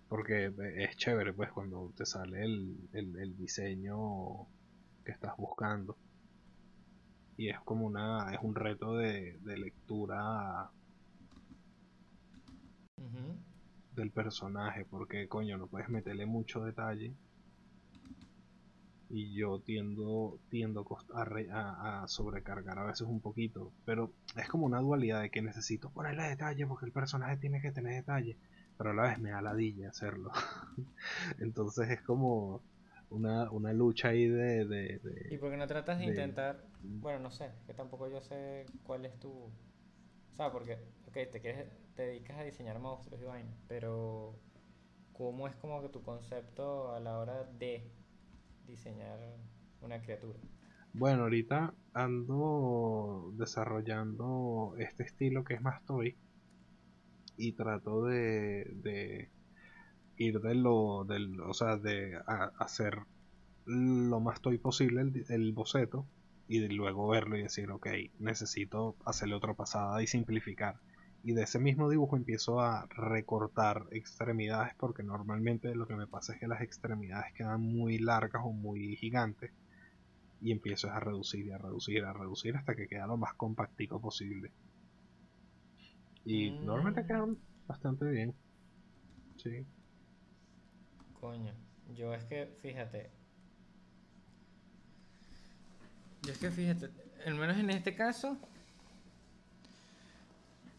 [0.08, 4.48] Porque es chévere, pues, cuando te sale el, el, el diseño
[5.04, 5.96] que estás buscando.
[7.38, 8.34] Y es como una.
[8.34, 10.70] Es un reto de, de lectura
[13.94, 17.14] del personaje, porque coño, no puedes meterle mucho detalle.
[19.10, 24.48] Y yo tiendo, tiendo a, re- a- a sobrecargar a veces un poquito, pero es
[24.48, 28.38] como una dualidad de que necesito ponerle detalle porque el personaje tiene que tener detalle,
[28.78, 30.32] pero a la vez me da ladilla hacerlo.
[31.40, 32.64] Entonces es como
[33.10, 36.66] una, una lucha ahí de, de- de- Y porque no tratas de de- intentar,
[37.00, 39.52] bueno, no sé, que tampoco yo sé cuál es tu, o
[40.36, 40.74] sea, porque,
[41.06, 44.40] ok, te quieres, te dedicas a diseñar monstruos y vainas, pero
[45.12, 47.90] ¿cómo es como que tu concepto a la hora de
[48.66, 49.20] diseñar
[49.82, 50.40] una criatura?
[50.92, 56.18] Bueno, ahorita ando desarrollando este estilo que es más toy
[57.38, 59.30] y trato de,
[60.16, 62.18] ir de lo, del, o sea, de
[62.58, 62.98] hacer
[63.64, 66.06] lo más toy posible el boceto
[66.48, 67.86] y de luego verlo y decir, ok,
[68.18, 70.80] necesito hacerle otra pasada y simplificar.
[71.22, 76.32] Y de ese mismo dibujo empiezo a recortar extremidades porque normalmente lo que me pasa
[76.32, 79.52] es que las extremidades quedan muy largas o muy gigantes
[80.40, 84.00] y empiezo a reducir y a reducir, a reducir hasta que queda lo más compactico
[84.00, 84.52] posible.
[86.28, 86.66] Y Mm.
[86.66, 88.34] normalmente quedan bastante bien.
[89.42, 89.64] Sí.
[91.18, 91.52] Coño,
[91.94, 93.10] yo es que, fíjate,
[96.26, 96.90] Y es que fíjate,
[97.24, 98.36] al menos en este caso,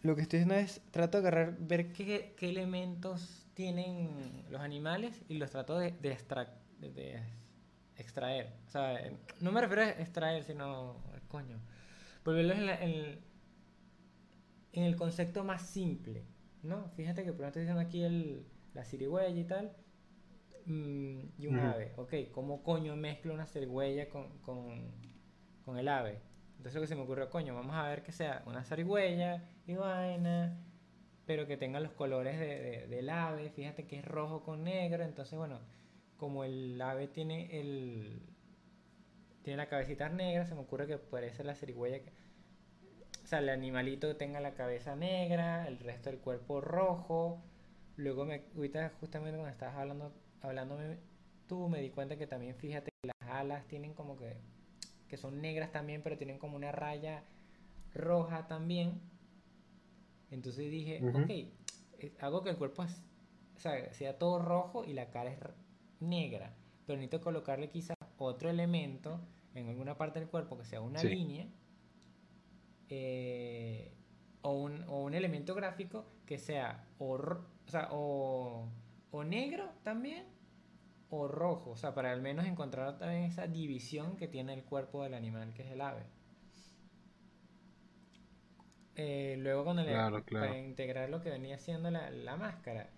[0.03, 5.19] lo que estoy haciendo es trato de agarrar, ver qué, qué elementos tienen los animales
[5.29, 7.23] y los trato de, de, extra- de- de
[7.97, 8.53] extraer.
[8.67, 10.97] O sea, no me refiero a extraer, sino,
[11.29, 11.57] coño,
[12.23, 13.19] volverlos en, la- en-
[14.73, 16.25] en el concepto más simple,
[16.63, 16.89] ¿no?
[16.91, 19.71] Fíjate que por ejemplo estoy diciendo aquí el, la cirigüeya y tal,
[20.65, 21.93] mm, y un ave.
[21.97, 24.91] Ok, ¿cómo coño mezclo una zarigüeya con, con,
[25.65, 26.19] con el ave?
[26.57, 29.75] Entonces lo que se me ocurrió, coño, vamos a ver que sea una zarigüeya y
[29.75, 30.57] vaina,
[31.25, 33.49] pero que tenga los colores de, de- del ave.
[33.51, 35.59] Fíjate que es rojo con negro, entonces bueno,
[36.17, 38.21] como el ave tiene el
[39.43, 42.11] tiene la cabecita negra, se me ocurre que puede ser la zarigüeya que,
[43.29, 47.41] sea, el animalito tenga la cabeza negra, el resto del cuerpo rojo.
[47.95, 50.97] Luego me, ahorita justamente cuando estabas hablando, hablándome
[51.47, 54.37] tú, me di cuenta que también fíjate que las alas tienen como que,
[55.07, 57.23] que son negras también, pero tienen como una raya
[57.93, 58.99] roja también.
[60.31, 61.21] Entonces dije, Ujú.
[61.23, 63.01] ok, eh, hago que el cuerpo es-
[63.57, 65.39] o sea, sea todo rojo y la cara es
[65.99, 66.53] negra,
[66.85, 69.19] pero necesito colocarle quizás otro elemento
[69.55, 71.09] en alguna parte del cuerpo que sea una Sí.
[71.09, 71.47] línea
[72.89, 73.91] eh,
[74.41, 78.67] o, un, o un elemento gráfico que sea o, o, sea, o,
[79.11, 80.25] o negro también
[81.09, 85.03] o rojo, o sea, para al menos encontrar también esa división que tiene el cuerpo
[85.03, 86.03] del animal, que es el ave.
[88.95, 92.89] Eh, luego cuando le, Claro, para integrar lo que venía siendo la, la máscara,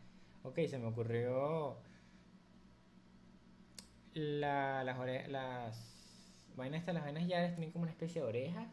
[0.43, 1.77] ok, se me ocurrió
[4.13, 8.67] la- las, ore- las vainas estas, las vainas llaves tienen como una especie de orejas,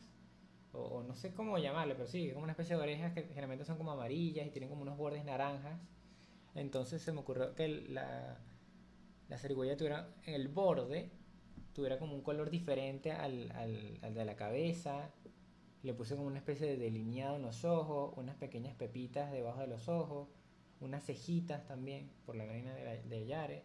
[0.72, 3.78] o, no sé cómo llamarle, pero sí, como una especie de orejas que generalmente son
[3.78, 5.78] como amarillas y tienen como unos bordes naranjas.
[6.54, 8.38] Entonces se me ocurrió que la,
[9.28, 11.10] la zarigüeya tuviera el borde,
[11.72, 15.10] tuviera como un color diferente al, al, de la cabeza.
[15.82, 19.68] Le puse como una especie de delineado en los ojos, unas pequeñas pepitas debajo de
[19.68, 20.28] los ojos,
[20.80, 23.62] unas cejitas también por la vaina de, de Yare.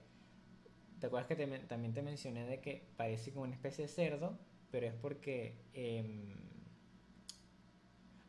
[0.99, 4.37] ¿Te acuerdas que te también te mencioné de que parece como una especie de cerdo?
[4.71, 6.42] Pero es porque em,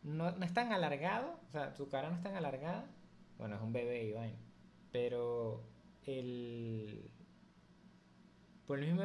[0.05, 2.85] no, no es tan alargado, o sea, su cara no es tan alargada.
[3.39, 4.37] Bueno, es un bebé vaina.
[4.93, 5.63] Pero
[6.07, 7.11] el...
[8.67, 9.03] Por el mismo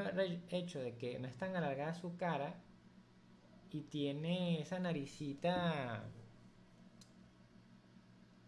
[0.50, 2.54] hecho de que no es tan alargada su cara
[3.72, 6.04] y tiene esa naricita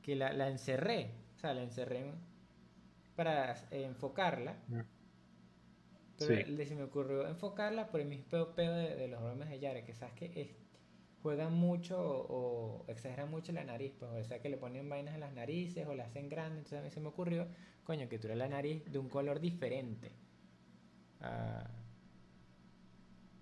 [0.01, 2.15] que la, la encerré, o sea, la encerré en-
[3.15, 4.55] para enfocarla.
[6.17, 6.65] Pero Sí.
[6.65, 9.83] se me ocurrió enfocarla por el mismo peo, peo de, de los bromes de Yare,
[9.83, 10.60] que sabes que es-
[11.21, 15.13] juegan mucho o, o exageran mucho la nariz, pues, o sea que le ponen vainas
[15.13, 17.47] en las narices o la hacen grande, entonces a mí se me ocurrió,
[17.83, 20.11] coño, que tuviera la nariz de un color diferente
[21.21, 21.69] a,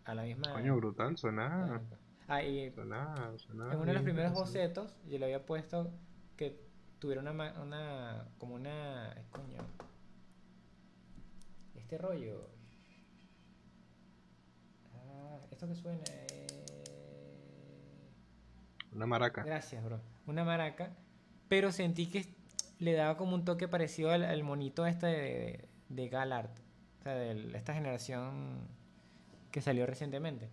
[0.05, 0.51] a la misma.
[0.53, 1.81] Coño, brutal, suena.
[2.27, 5.91] Ah, y Suena, suena en uno de los primeros bocetos yo le había puesto
[6.37, 6.59] que
[6.99, 9.57] tuviera una, una como una, coño,
[11.75, 12.49] este rollo.
[14.93, 16.03] Ah, esto que suena.
[16.07, 16.38] eh,
[18.93, 19.43] Una maraca.
[19.43, 19.99] Gracias, bro.
[20.27, 20.91] Una maraca.
[21.47, 22.25] Pero sentí que
[22.79, 26.57] le daba como un toque parecido al, al monito este de, de Galart.
[26.99, 28.67] O sea, de esta generación
[29.51, 30.49] que salió recientemente.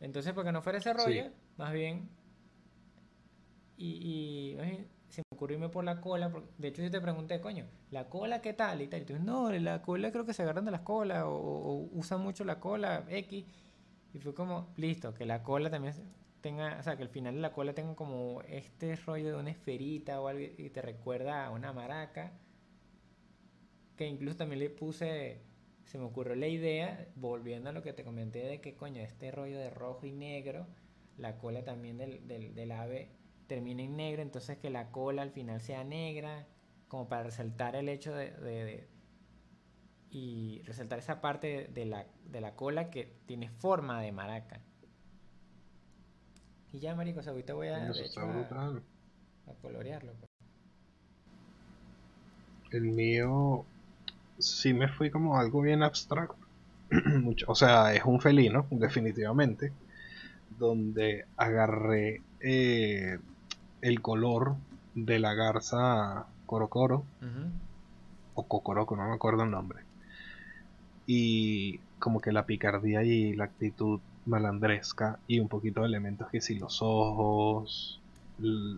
[0.00, 1.30] Entonces, porque no fuera ese rollo, Sí.
[1.58, 2.08] más bien.
[3.76, 4.56] Y, y
[5.08, 6.30] se me ocurrió irme por la cola.
[6.30, 8.80] porque- de hecho, yo te pregunté, coño, ¿la cola qué tal?
[8.82, 9.02] Y tal.
[9.02, 12.20] Y tú, no, la cola creo que se agarran de las colas o, o usan
[12.20, 13.44] mucho la cola X.
[14.12, 16.02] Y fue como, listo, que la cola también se-
[16.40, 19.50] tenga, o sea, que el final de la cola tenga como este rollo de una
[19.50, 22.32] esferita o algo y te recuerda a una maraca.
[23.96, 25.42] Que incluso también le puse,
[25.84, 29.30] se me ocurrió la idea, volviendo a lo que te comenté de que coño, este
[29.30, 30.66] rollo de rojo y negro,
[31.18, 33.10] la cola también del, del, del ave
[33.46, 36.46] termina en negro, entonces que la cola al final sea negra,
[36.88, 38.88] como para resaltar el hecho de, de- de-
[40.10, 44.60] y resaltar esa parte de la, de la cola que tiene forma de maraca.
[46.72, 48.82] Y ya, marico, o sea, ahorita voy a, Coño, de eso hecho, está a, brutal.
[49.48, 50.12] a colorearlo.
[50.12, 50.30] pues.
[52.70, 53.64] El mío
[54.38, 56.36] sí me fui como algo bien abstracto.
[57.20, 59.72] Mucho- o sea, es un felino, definitivamente.
[60.58, 63.18] Donde agarré eh,
[63.82, 64.56] el color
[64.94, 67.50] de la garza corocoro Ujú.
[68.34, 69.80] o cocoroco, no me acuerdo el nombre.
[71.06, 76.40] Y como que la picardía y la actitud malandresca y un poquito de elementos que
[76.40, 78.00] si los ojos,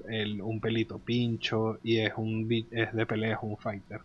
[0.08, 4.00] el- un pelito pincho y es un es de pelea, es un fighter.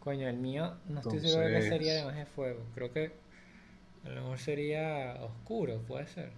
[0.00, 2.60] Coño, el mío no estoy seguro de qué Entonces- sería además de fuego.
[2.74, 3.12] Creo que
[4.04, 6.32] A lo mejor sería oscuro, puede ser.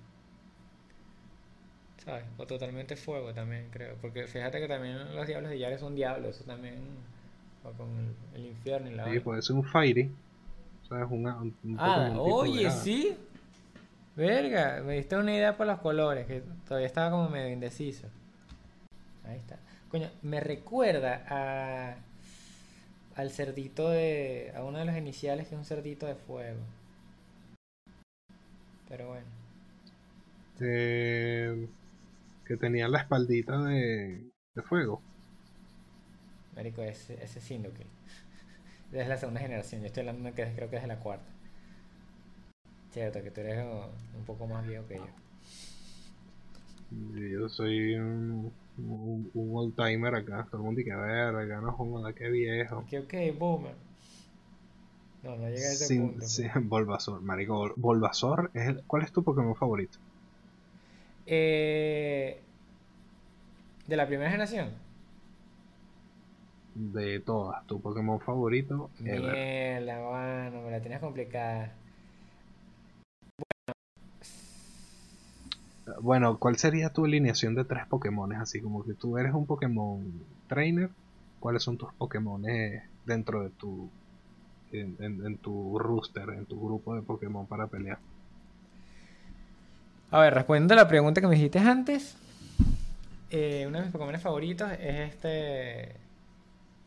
[2.04, 2.24] ¿Sabes?
[2.36, 3.96] O totalmente fuego también, creo.
[4.00, 6.74] Porque fíjate que también los diablos de Yare son diablos, eso también
[7.66, 7.88] va con
[8.34, 10.10] el, el infierno y la Sí, puede ser un Fairy.
[10.94, 11.10] ¿Sabes?
[11.10, 13.16] Un, un, un Ah, oye, sí.
[14.14, 18.06] Verga, me diste una idea por los colores, que todavía estaba como medio indeciso.
[19.24, 19.58] Ahí está.
[19.90, 21.96] Coño, me recuerda a
[23.16, 24.52] al cerdito de.
[24.54, 26.60] a uno de los iniciales que es un cerdito de fuego.
[28.88, 29.26] Pero bueno.
[30.60, 31.68] Eh,
[32.44, 35.02] que tenía la espaldita de, de fuego.
[36.54, 37.86] Marico, ese, ese Syndicate.
[38.94, 41.26] Es la segunda generación, yo estoy hablando de que creo que es de la cuarta.
[42.92, 43.62] Cierto, que tú eres
[44.16, 45.10] un poco más viejo que yo.
[46.90, 50.46] Y Yo soy un, un, un old timer acá.
[50.50, 52.78] Todo el mundo dice, verga, no joda, qué viejo.
[52.78, 53.74] Ok, ok, boomer.
[55.22, 56.26] No, no llega a ese punto.
[56.26, 57.54] sin- Bulbasaur, marico.
[57.54, 59.98] Bul- Bulbasaur, es el- ¿cuál es tu Pokémon favorito?
[61.26, 62.40] Eh,
[63.86, 64.70] de la primera generación.
[66.74, 68.90] De todas, tu Pokémon favorito.
[68.98, 71.72] Mierda, mano, me la tienes complicada.
[76.00, 78.40] Bueno, ¿cuál sería tu alineación de tres Pokémones?
[78.40, 80.02] Así como que tú eres un Pokémon
[80.48, 80.90] trainer.
[81.40, 83.90] ¿Cuáles son tus Pokémones dentro de tu
[84.72, 87.98] en, en- en tu rooster, en tu grupo de Pokémon para pelear?
[90.10, 92.16] A ver, respondiendo a la pregunta que me dijiste antes,
[93.30, 95.96] eh, uno de mis Pokémon favoritos es este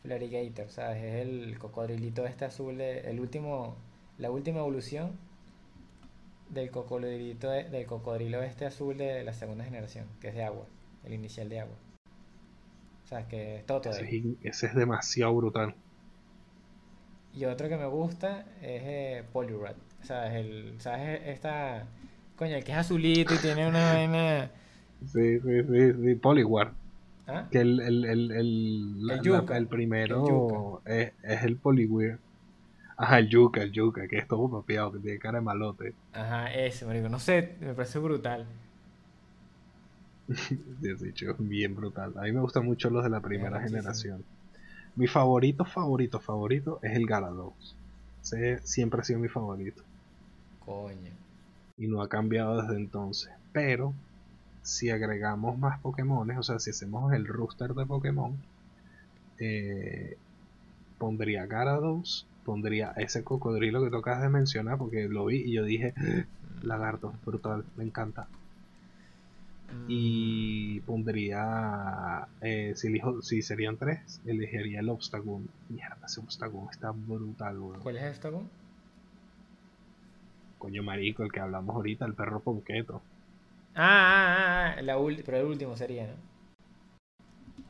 [0.02, 1.02] Florigator, ¿sabes?
[1.04, 3.76] Es el cocodrilito este azul, de- el último,
[4.18, 5.18] la última evolución
[6.50, 10.66] del cocodrilito, de- del cocodrilo este azul de la segunda generación, que es de agua,
[11.04, 11.76] el inicial de agua.
[13.04, 13.26] ¿Sabes?
[13.26, 15.74] Que es todo Ese es, ese es demasiado brutal.
[17.32, 19.76] Y otro que me gusta es eh, Poliwrath.
[20.02, 20.34] ¿Sabes?
[20.34, 21.20] El, ¿Sabes?
[21.26, 21.86] Esta.
[22.36, 24.50] Coño, el que es azulito y tiene una vaina.
[25.00, 26.20] Sí, sí, sí, sí.
[27.28, 27.46] ¿Ah?
[27.50, 29.56] Que el, el, el, el, la- yuca.
[29.56, 32.18] el primero es, es el Poliwhirl.
[32.96, 35.94] Ajá, el Yuca, el Yuca, que es todo papeado, que tiene cara de malote.
[36.12, 37.08] Ajá, ese, marico.
[37.08, 38.46] No sé, me parece brutal.
[40.82, 42.12] Es bien brutal.
[42.18, 44.24] A mí me gustan mucho los de la primera generación.
[44.96, 47.76] Mi favorito, favorito, favorito es el Garados.
[48.22, 49.82] Ese siempre ha sido mi favorito.
[50.64, 51.12] Coño.
[51.78, 53.30] Y no ha cambiado desde entonces.
[53.52, 53.94] Pero,
[54.68, 58.36] si agregamos más Pokémones, o sea, si hacemos el rooster de Pokémon,
[59.38, 60.18] eh,
[60.98, 65.94] pondría Garados, pondría ese cocodrilo que tocas de mencionar, porque lo vi y yo dije,
[66.62, 68.28] lagarto, brutal, me encanta.
[69.72, 75.48] Mm, Y pondría, eh, si, elijo, si serían tres, elegiría el Obstagoon.
[75.70, 77.80] Mierda, ese Obstagoon está brutal, weón.
[77.80, 78.32] ¿Cuál es esto?
[78.32, 78.50] con?
[80.58, 83.00] Coño marico, el que hablamos ahorita, el perro ponqueto.
[83.78, 86.14] Ah, ah, ah, la pero el último sería, ¿no?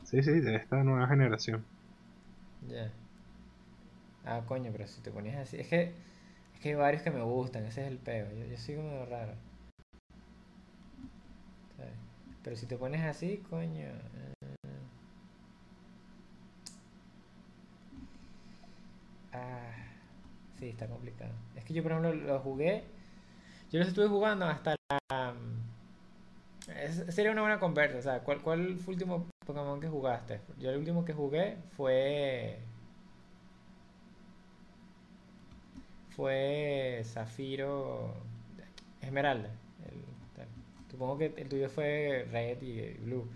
[0.03, 1.63] Sí, sí, de esta nueva generación.
[2.69, 2.91] Ya.
[4.25, 5.57] Ah, coño, pero si te ponías así.
[5.59, 5.81] Es que,
[6.53, 8.27] es que hay varios que me gustan, ese es el peo.
[8.33, 9.33] Yo, yo soy como raro.
[11.77, 11.93] ¿Sabes?
[12.43, 13.85] Pero si te pones así, coño.
[13.87, 14.33] eh.
[19.33, 19.71] Ah,
[20.59, 21.31] sí, está complicado.
[21.55, 22.83] Es que yo, por ejemplo, lo jugué.
[23.71, 24.75] Yo los estuve jugando hasta
[25.11, 25.33] la.
[26.77, 27.97] Es- sería una buena conversa.
[27.97, 30.39] O sea, ¿cuál, ¿cuál fue el último Pokémon que jugaste?
[30.59, 32.59] Yo el último que jugué fue.
[36.15, 38.13] Fue Zafiro.
[39.01, 39.49] Esmeralda.
[39.89, 40.03] el-
[40.35, 40.47] tal.
[40.91, 43.27] Supongo que el tuyo fue Red y Blue.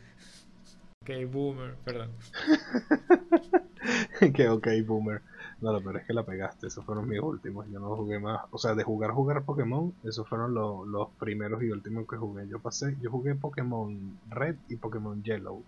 [1.01, 2.11] Ok, Boomer, perdón.
[4.35, 5.21] que ok, boomer.
[5.63, 7.65] No, lo peor es que la pegaste, esos fueron mis últimos.
[7.71, 8.41] Yo no jugué más.
[8.51, 12.45] O sea, de jugar jugar Pokémon, esos fueron lo- los primeros y últimos que jugué.
[12.49, 15.63] Yo pasé, yo jugué Pokémon Red y Pokémon Yellow.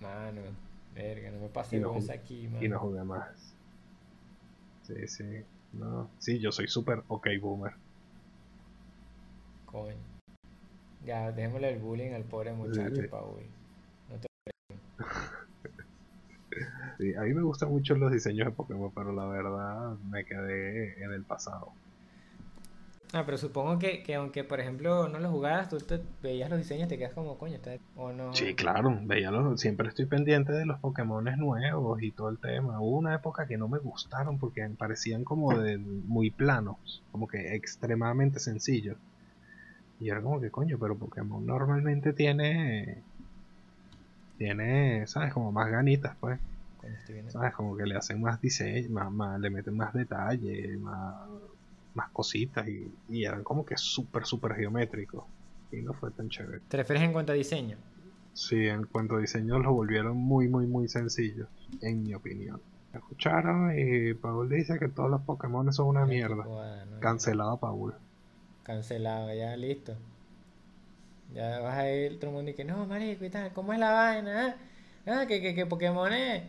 [0.00, 0.42] Mano,
[0.94, 2.68] verga, no me pase Y no jugué- aquí, Y mano.
[2.68, 3.54] no jugué más.
[4.84, 5.24] Sí, sí.
[5.72, 6.08] No.
[6.20, 7.72] Sí, yo soy súper ok boomer.
[9.66, 9.96] Coño.
[11.04, 13.08] Ya, démosle el bullying al pobre muchacho, sí.
[13.10, 13.42] Paul.
[14.08, 14.28] No te-
[16.98, 21.02] Sí, a mí me gustan mucho los diseños de Pokémon, pero la verdad me quedé
[21.02, 21.72] en el pasado.
[23.12, 26.58] Ah, pero supongo que, que aunque, por ejemplo, no lo jugaras, tú te veías los
[26.58, 27.76] diseños y te quedas como, coño, está...
[27.96, 28.32] o no.
[28.32, 32.80] Sí, claro, veía los- siempre estoy pendiente de los Pokémon nuevos y todo el tema.
[32.80, 37.28] Hubo una época que no me gustaron porque me parecían como de muy planos, como
[37.28, 38.96] que extremadamente sencillos.
[39.98, 43.02] Y era como que coño, pero Pokémon normalmente tiene
[44.38, 46.40] tiene, sabes, como más ganitas, pues,
[46.84, 47.32] Coño, estoy viendo.
[47.32, 51.14] sabes, como que le hacen más diseño, más, más- le meten más detalle, más
[51.94, 55.24] más cositas y, y eran como que súper, súper geométricos.
[55.70, 56.60] Y no fue tan chévere.
[56.68, 57.76] ¿Te refieres en cuanto a diseño?
[58.32, 61.48] Sí, en cuanto a diseño lo volvieron muy, muy, muy sencillos,
[61.80, 62.60] en mi opinión.
[62.92, 63.72] ¿Me escucharon?
[63.78, 66.44] Y Paul dice que todos los Pokémon son una mierda.
[66.44, 66.60] No,
[67.00, 67.94] Cancelado Paul.
[68.64, 69.96] Cancelado, ya listo.
[71.34, 73.78] Ya vas a ir todo el mundo y que no, marico y tal, ¿cómo es
[73.78, 74.56] la vaina?
[75.06, 75.24] Ah?
[75.26, 76.44] Que, que, que Pokémon es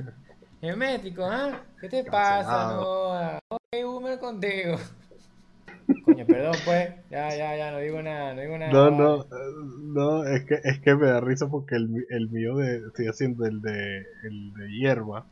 [0.60, 1.60] geométrico, ¿ah?
[1.80, 2.74] ¿Qué te pasa?
[2.74, 4.76] No, ok, boomer contigo.
[6.04, 8.72] Coño, perdón pues, ya, ya, ya, no digo nada, no digo nada.
[8.72, 9.26] No, no,
[9.82, 13.46] no, es que, es que me da risa porque el, el mío de, estoy haciendo
[13.46, 15.26] el de, el de hierba.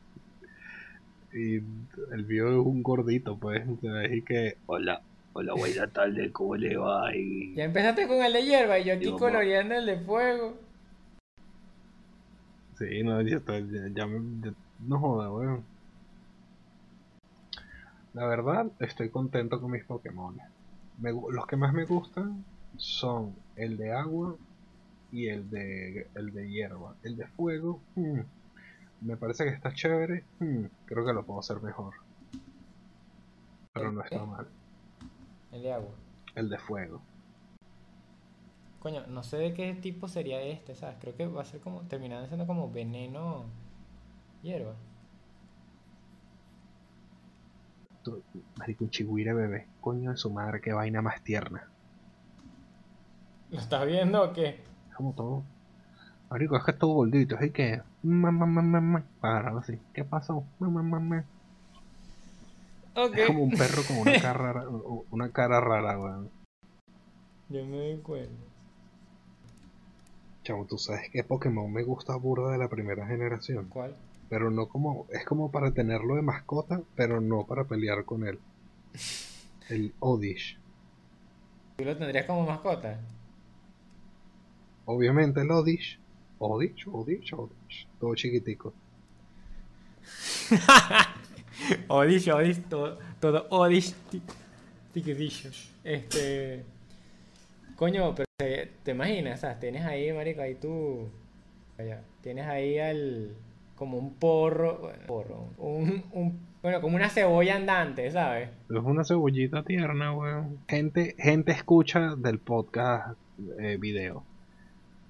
[1.32, 5.02] Y el mío es un gordito, pues, entonces y que, hola,
[5.32, 7.14] hola, buena tarde, ¿cómo le va?
[7.14, 10.56] Y Ya empezaste con el de hierba y yo aquí Digo, coloreando el de fuego.
[12.78, 15.64] Sí, no, ya, está, ya, ya no joda, weón.
[18.14, 20.36] La verdad, estoy contento con mis Pokémon.
[20.98, 22.44] Me los que más me gustan
[22.76, 24.36] son el de agua
[25.12, 26.94] y el de, el de hierba.
[27.02, 28.20] El de fuego, hmm,
[29.02, 30.24] me parece que está chévere.
[30.40, 31.94] hmm, creo que lo puedo hacer mejor.
[33.72, 34.46] Pero no está mal.
[35.52, 35.90] El de agua.
[36.34, 37.02] El de fuego.
[38.84, 40.96] Coño, no sé de qué tipo sería este, ¿sabes?
[41.00, 43.46] Creo que va a ser como, terminando siendo como veneno
[44.42, 44.74] hierba.
[48.58, 49.66] Marico, un chigüire bebé.
[49.80, 51.64] Coño de su madre, qué vaina más tierna.
[53.50, 54.58] ¿Lo estás viendo o qué?
[54.96, 55.42] como todo.
[56.30, 57.82] Marico, es que es todo gordito, así que.
[58.02, 59.04] Mamá, mamá, mamá.
[59.22, 59.78] Agarrado así.
[59.92, 60.44] ¿Qué pasó?
[60.58, 61.24] Mamá.
[63.12, 64.68] Es como un perro con una cara, ra-
[65.10, 66.30] una cara rara, weón.
[67.48, 68.53] Yo me doy cuenta.
[70.44, 73.66] Chamo, tú sabes que Pokémon me gusta burda de la primera generación.
[73.68, 73.96] ¿Cuál?
[74.28, 75.06] Pero no como.
[75.10, 78.38] Es como para tenerlo de mascota, pero no para pelear con él.
[79.68, 80.58] El Odish.
[81.78, 83.00] ¿Tú lo tendrías como mascota?
[84.84, 85.98] Obviamente el Odish.
[86.38, 87.88] Odish, Odish, Odish.
[87.98, 88.74] Todo chiquitico.
[91.88, 94.20] Odish, Odish, todo, todo Odish, ti-
[94.92, 95.50] tiquedillo.
[95.82, 96.64] Este.
[97.76, 99.60] Coño, pero te, te imaginas, ¿sabes?
[99.60, 101.08] Tienes ahí, marico, ahí tú.
[101.78, 103.34] Allá, tienes ahí al.
[103.74, 104.92] Como un porro.
[105.06, 105.48] Porro.
[105.58, 108.48] Un, un, bueno, como una cebolla andante, ¿sabes?
[108.70, 110.60] Es una cebollita tierna, weón.
[110.68, 113.18] Gente, gente escucha del podcast
[113.58, 114.24] eh, video.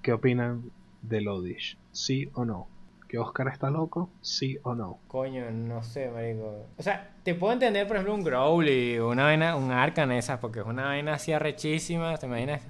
[0.01, 1.77] ¿Qué opinan del Odish?
[1.91, 2.67] ¿Sí o no?
[3.07, 4.09] ¿Que Oscar está loco?
[4.21, 4.99] ¿Sí o no?
[5.07, 6.65] Coño, no sé, marico.
[6.77, 10.59] O sea, te puedo entender, por ejemplo, un Growly una vaina, un Arcan esas, porque
[10.59, 12.61] es una vaina así arrechísima, ¿te imaginas?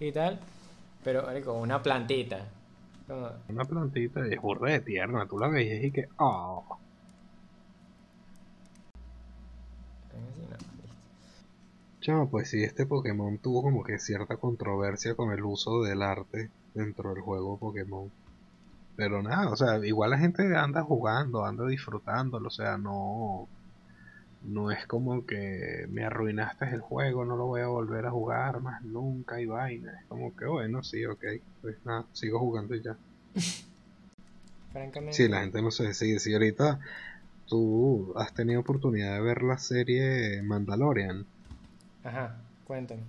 [0.00, 0.40] Y tal.
[1.04, 2.46] Pero, marico, una plantita.
[3.06, 5.26] Como- Una plantita y es burda de tierna.
[5.26, 6.08] Tú la veías y que...
[6.16, 6.78] Oh.
[12.00, 16.50] Chamo, pues sí, este Pokémon tuvo como que cierta controversia con el uso del arte
[16.74, 18.10] dentro del juego Pokémon.
[18.96, 23.48] Pero nada, o sea, igual la gente anda jugando, anda disfrutándolo, o sea, no...
[24.42, 28.60] No es como que me arruinaste el juego, no lo voy a volver a jugar
[28.60, 29.98] más nunca y vaina.
[29.98, 31.24] Es como que bueno, sí, ok,
[31.62, 32.94] pues nada, sigo jugando y ya.
[34.72, 35.14] Francamente.
[35.14, 36.18] Sí, la gente no se decide.
[36.18, 36.78] Si ahorita
[37.46, 41.24] tú has tenido oportunidad de ver la serie Mandalorian,
[42.04, 42.36] Ajá,
[42.66, 43.00] cuéntame.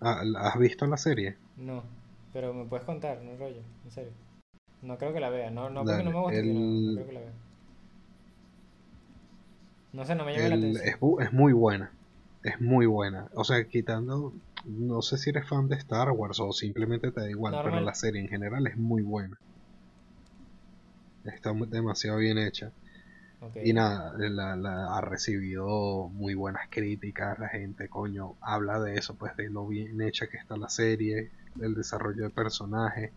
[0.00, 1.36] Ah, ¿has visto la serie?
[1.56, 1.84] No,
[2.34, 4.12] pero me puedes contar, no rollo, en serio.
[4.82, 7.12] No creo que la vea, no, no porque no me sino el- no creo que
[7.14, 7.32] la vea.
[9.92, 10.88] No sé, no me llama la atención.
[11.20, 11.90] es, muy buena.
[12.42, 13.28] Es muy buena.
[13.34, 14.34] O sea, quitando.
[14.66, 17.94] No sé si eres fan de Star Wars o simplemente te da igual, pero la
[17.94, 19.38] serie en general es muy buena.
[21.24, 22.72] Está demasiado bien hecha.
[23.64, 27.38] Y nada, la, la- ha recibido muy buenas críticas.
[27.38, 31.32] La gente, coño, habla de eso, pues de lo bien hecha que está la serie,
[31.54, 33.12] del desarrollo de personajes.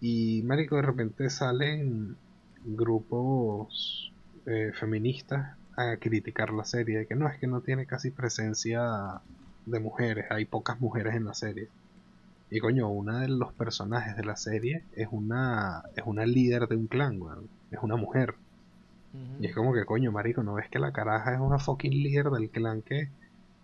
[0.00, 2.16] Y, marico, de repente salen
[2.64, 4.12] grupos
[4.46, 7.06] eh, feministas a criticar la serie.
[7.06, 9.20] Que no es que no tiene casi presencia
[9.66, 11.68] de mujeres, hay pocas mujeres en la serie.
[12.50, 16.76] Y coño, una de los personajes de la serie es una, es una líder de
[16.76, 17.48] un clan, weón.
[17.70, 18.34] Es una mujer.
[19.40, 22.30] Y es como que, coño, marico, ¿no ves que la caraja es una fucking líder
[22.30, 23.08] del clan que...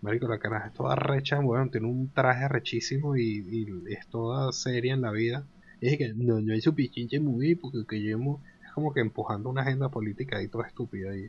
[0.05, 1.41] Marico, la caraja es toda recha,
[1.73, 5.49] tiene un traje rechísimo y, y es toda seria en la vida.
[5.81, 8.93] Y es que, no, no hay su pichinche muy porque que yo mo- Es como
[8.93, 11.17] que empujando una agenda política y toda estúpida.
[11.17, 11.29] Y,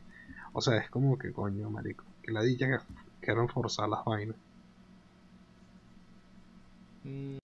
[0.52, 2.78] o sea, es como que, coño, marico, que la dicha que
[3.20, 4.36] quieran forzar las vainas.
[7.06, 7.38] Mm,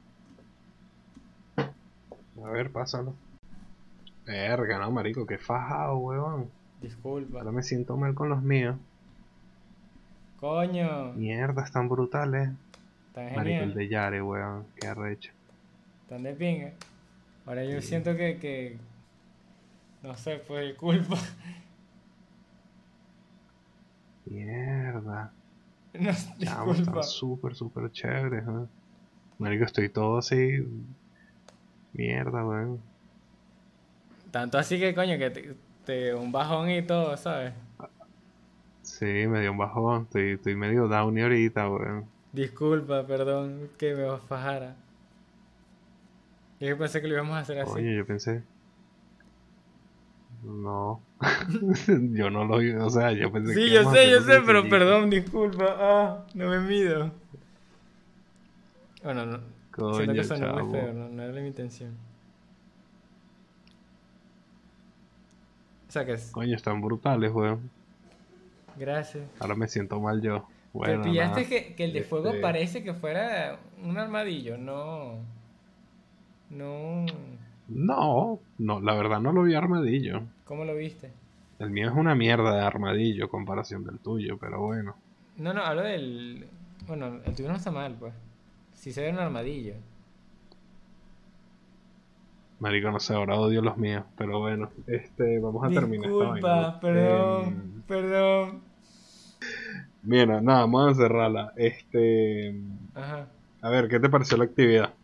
[2.45, 3.17] A ver, pásalo.
[4.27, 6.51] Verga, no, marico, que fajado, weón.
[6.81, 7.39] disculpa.
[7.39, 8.77] Ahora me siento mal con los míos.
[10.43, 12.51] Coño, Mierda, están brutales.
[13.15, 13.75] tan Marico, el genial.
[13.75, 14.67] de Yare, weón.
[14.75, 15.31] Qué arrecho.
[16.09, 16.73] Tan de pinga.
[17.47, 17.87] Ahora yo Sí.
[17.91, 18.77] siento que, que.
[20.03, 21.17] No sé, pues culpa.
[24.27, 25.33] Mierda.
[25.95, 26.73] No, disculpa.
[26.73, 28.67] están súper, súper chéveres, ¿eh?
[29.39, 30.67] Marico, estoy todo así.
[31.93, 32.81] Mierda, weón.
[34.33, 37.53] Tanto así que, coño, que te, te- un bajón y todo, ¿sabes?
[39.03, 40.03] Sí, me dio un bajón.
[40.03, 42.07] Estoy, estoy medio down ahorita, weón.
[42.33, 44.77] Disculpa, perdón que me fajara.
[46.61, 47.73] Yo pensé que lo íbamos a hacer así.
[47.73, 48.45] Coño, yo pensé.
[50.45, 51.03] No.
[52.13, 55.11] yo no lo o sea, yo pensé que Sí, yo sé, yo sé, pero perdón,
[55.11, 55.75] disculpa.
[55.81, 57.11] Ah, no me mido.
[59.03, 59.39] Bueno, no,
[59.75, 61.97] siento Coño, que sonó muy feo, no, no era mi intención.
[65.89, 66.31] O sea que es.
[66.31, 67.82] Coño, están brutales, weón.
[68.83, 69.25] Gracias.
[69.39, 70.45] Ahora me siento mal yo.
[70.73, 74.59] Bueno, ¿Te pillaste que, que el de fuego Este- parece que fuera un armadillo?
[74.59, 75.19] No.
[76.51, 77.07] No.
[77.69, 80.23] No, no, la verdad no lo vi armadillo.
[80.45, 81.13] ¿Cómo lo viste?
[81.61, 84.97] El mío es una mierda de armadillo comparación del tuyo, pero bueno.
[85.37, 86.49] No, no, hablo del.
[86.89, 88.13] Bueno, el tuyo no está mal, pues.
[88.75, 89.75] Si se ve un armadillo.
[92.59, 94.71] Marico, no sé, ahora odio los míos, pero bueno.
[94.89, 97.45] Este, vamos a terminar Disculpa, perdón,
[97.79, 98.72] Eh, perdón.
[100.03, 101.53] Mira, nada, vamos a cerrarla.
[101.57, 102.55] Este,
[102.95, 103.29] Ajá.
[103.63, 104.95] a ver, ¿qué te pareció la actividad?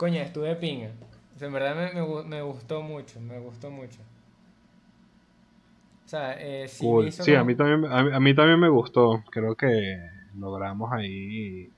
[0.00, 0.90] Coño, estuve pinga.
[1.36, 4.00] O sea, en verdad me, me gu- me gustó mucho, me gustó mucho.
[6.06, 7.06] O sea, eh, sí me Cool.
[7.06, 9.22] hizo Sí, a mí también, a mí, a mí también me gustó.
[9.30, 9.68] Creo que
[10.34, 11.72] logramos ahí,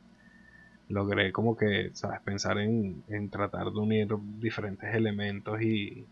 [0.89, 4.09] logré como que, sabes, pensar en, en tratar de unir
[4.41, 6.09] diferentes elementos y,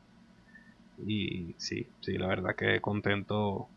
[0.99, 3.71] y sí, sí, la verdad que contento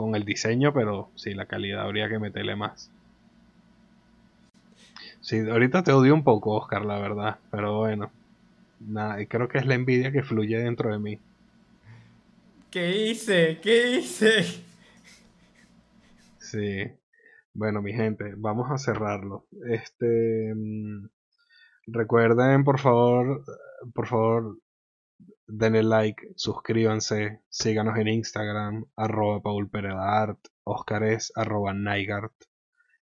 [0.00, 2.90] con el diseño, pero sí, la calidad habría que meterle más.
[5.20, 8.10] Sí, ahorita te odio un poco, Oscar, la verdad, pero bueno,
[8.80, 11.18] nada, y creo que es la envidia que fluye dentro de mí.
[12.70, 13.58] ¿Qué hice?
[13.62, 14.42] ¿Qué hice?
[16.38, 16.90] Sí.
[17.52, 19.44] Bueno, mi gente, vamos a cerrarlo.
[19.68, 21.08] Este, mm,
[21.88, 23.44] recuerden, por favor,
[23.94, 24.56] por favor,
[25.50, 31.74] denle like, suscríbanse, síganos en Instagram, arroba Paul Pereda Art, Oscar es arroba.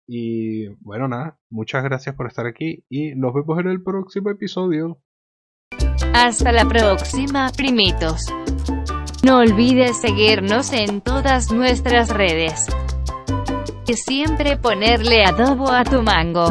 [0.07, 4.99] Y bueno, nada, muchas gracias por estar aquí y nos vemos en el próximo episodio.
[6.14, 8.26] Hasta la próxima, primitos.
[9.22, 12.66] No olvides seguirnos en todas nuestras redes.
[13.86, 16.49] Y siempre ponerle adobo a tu mango.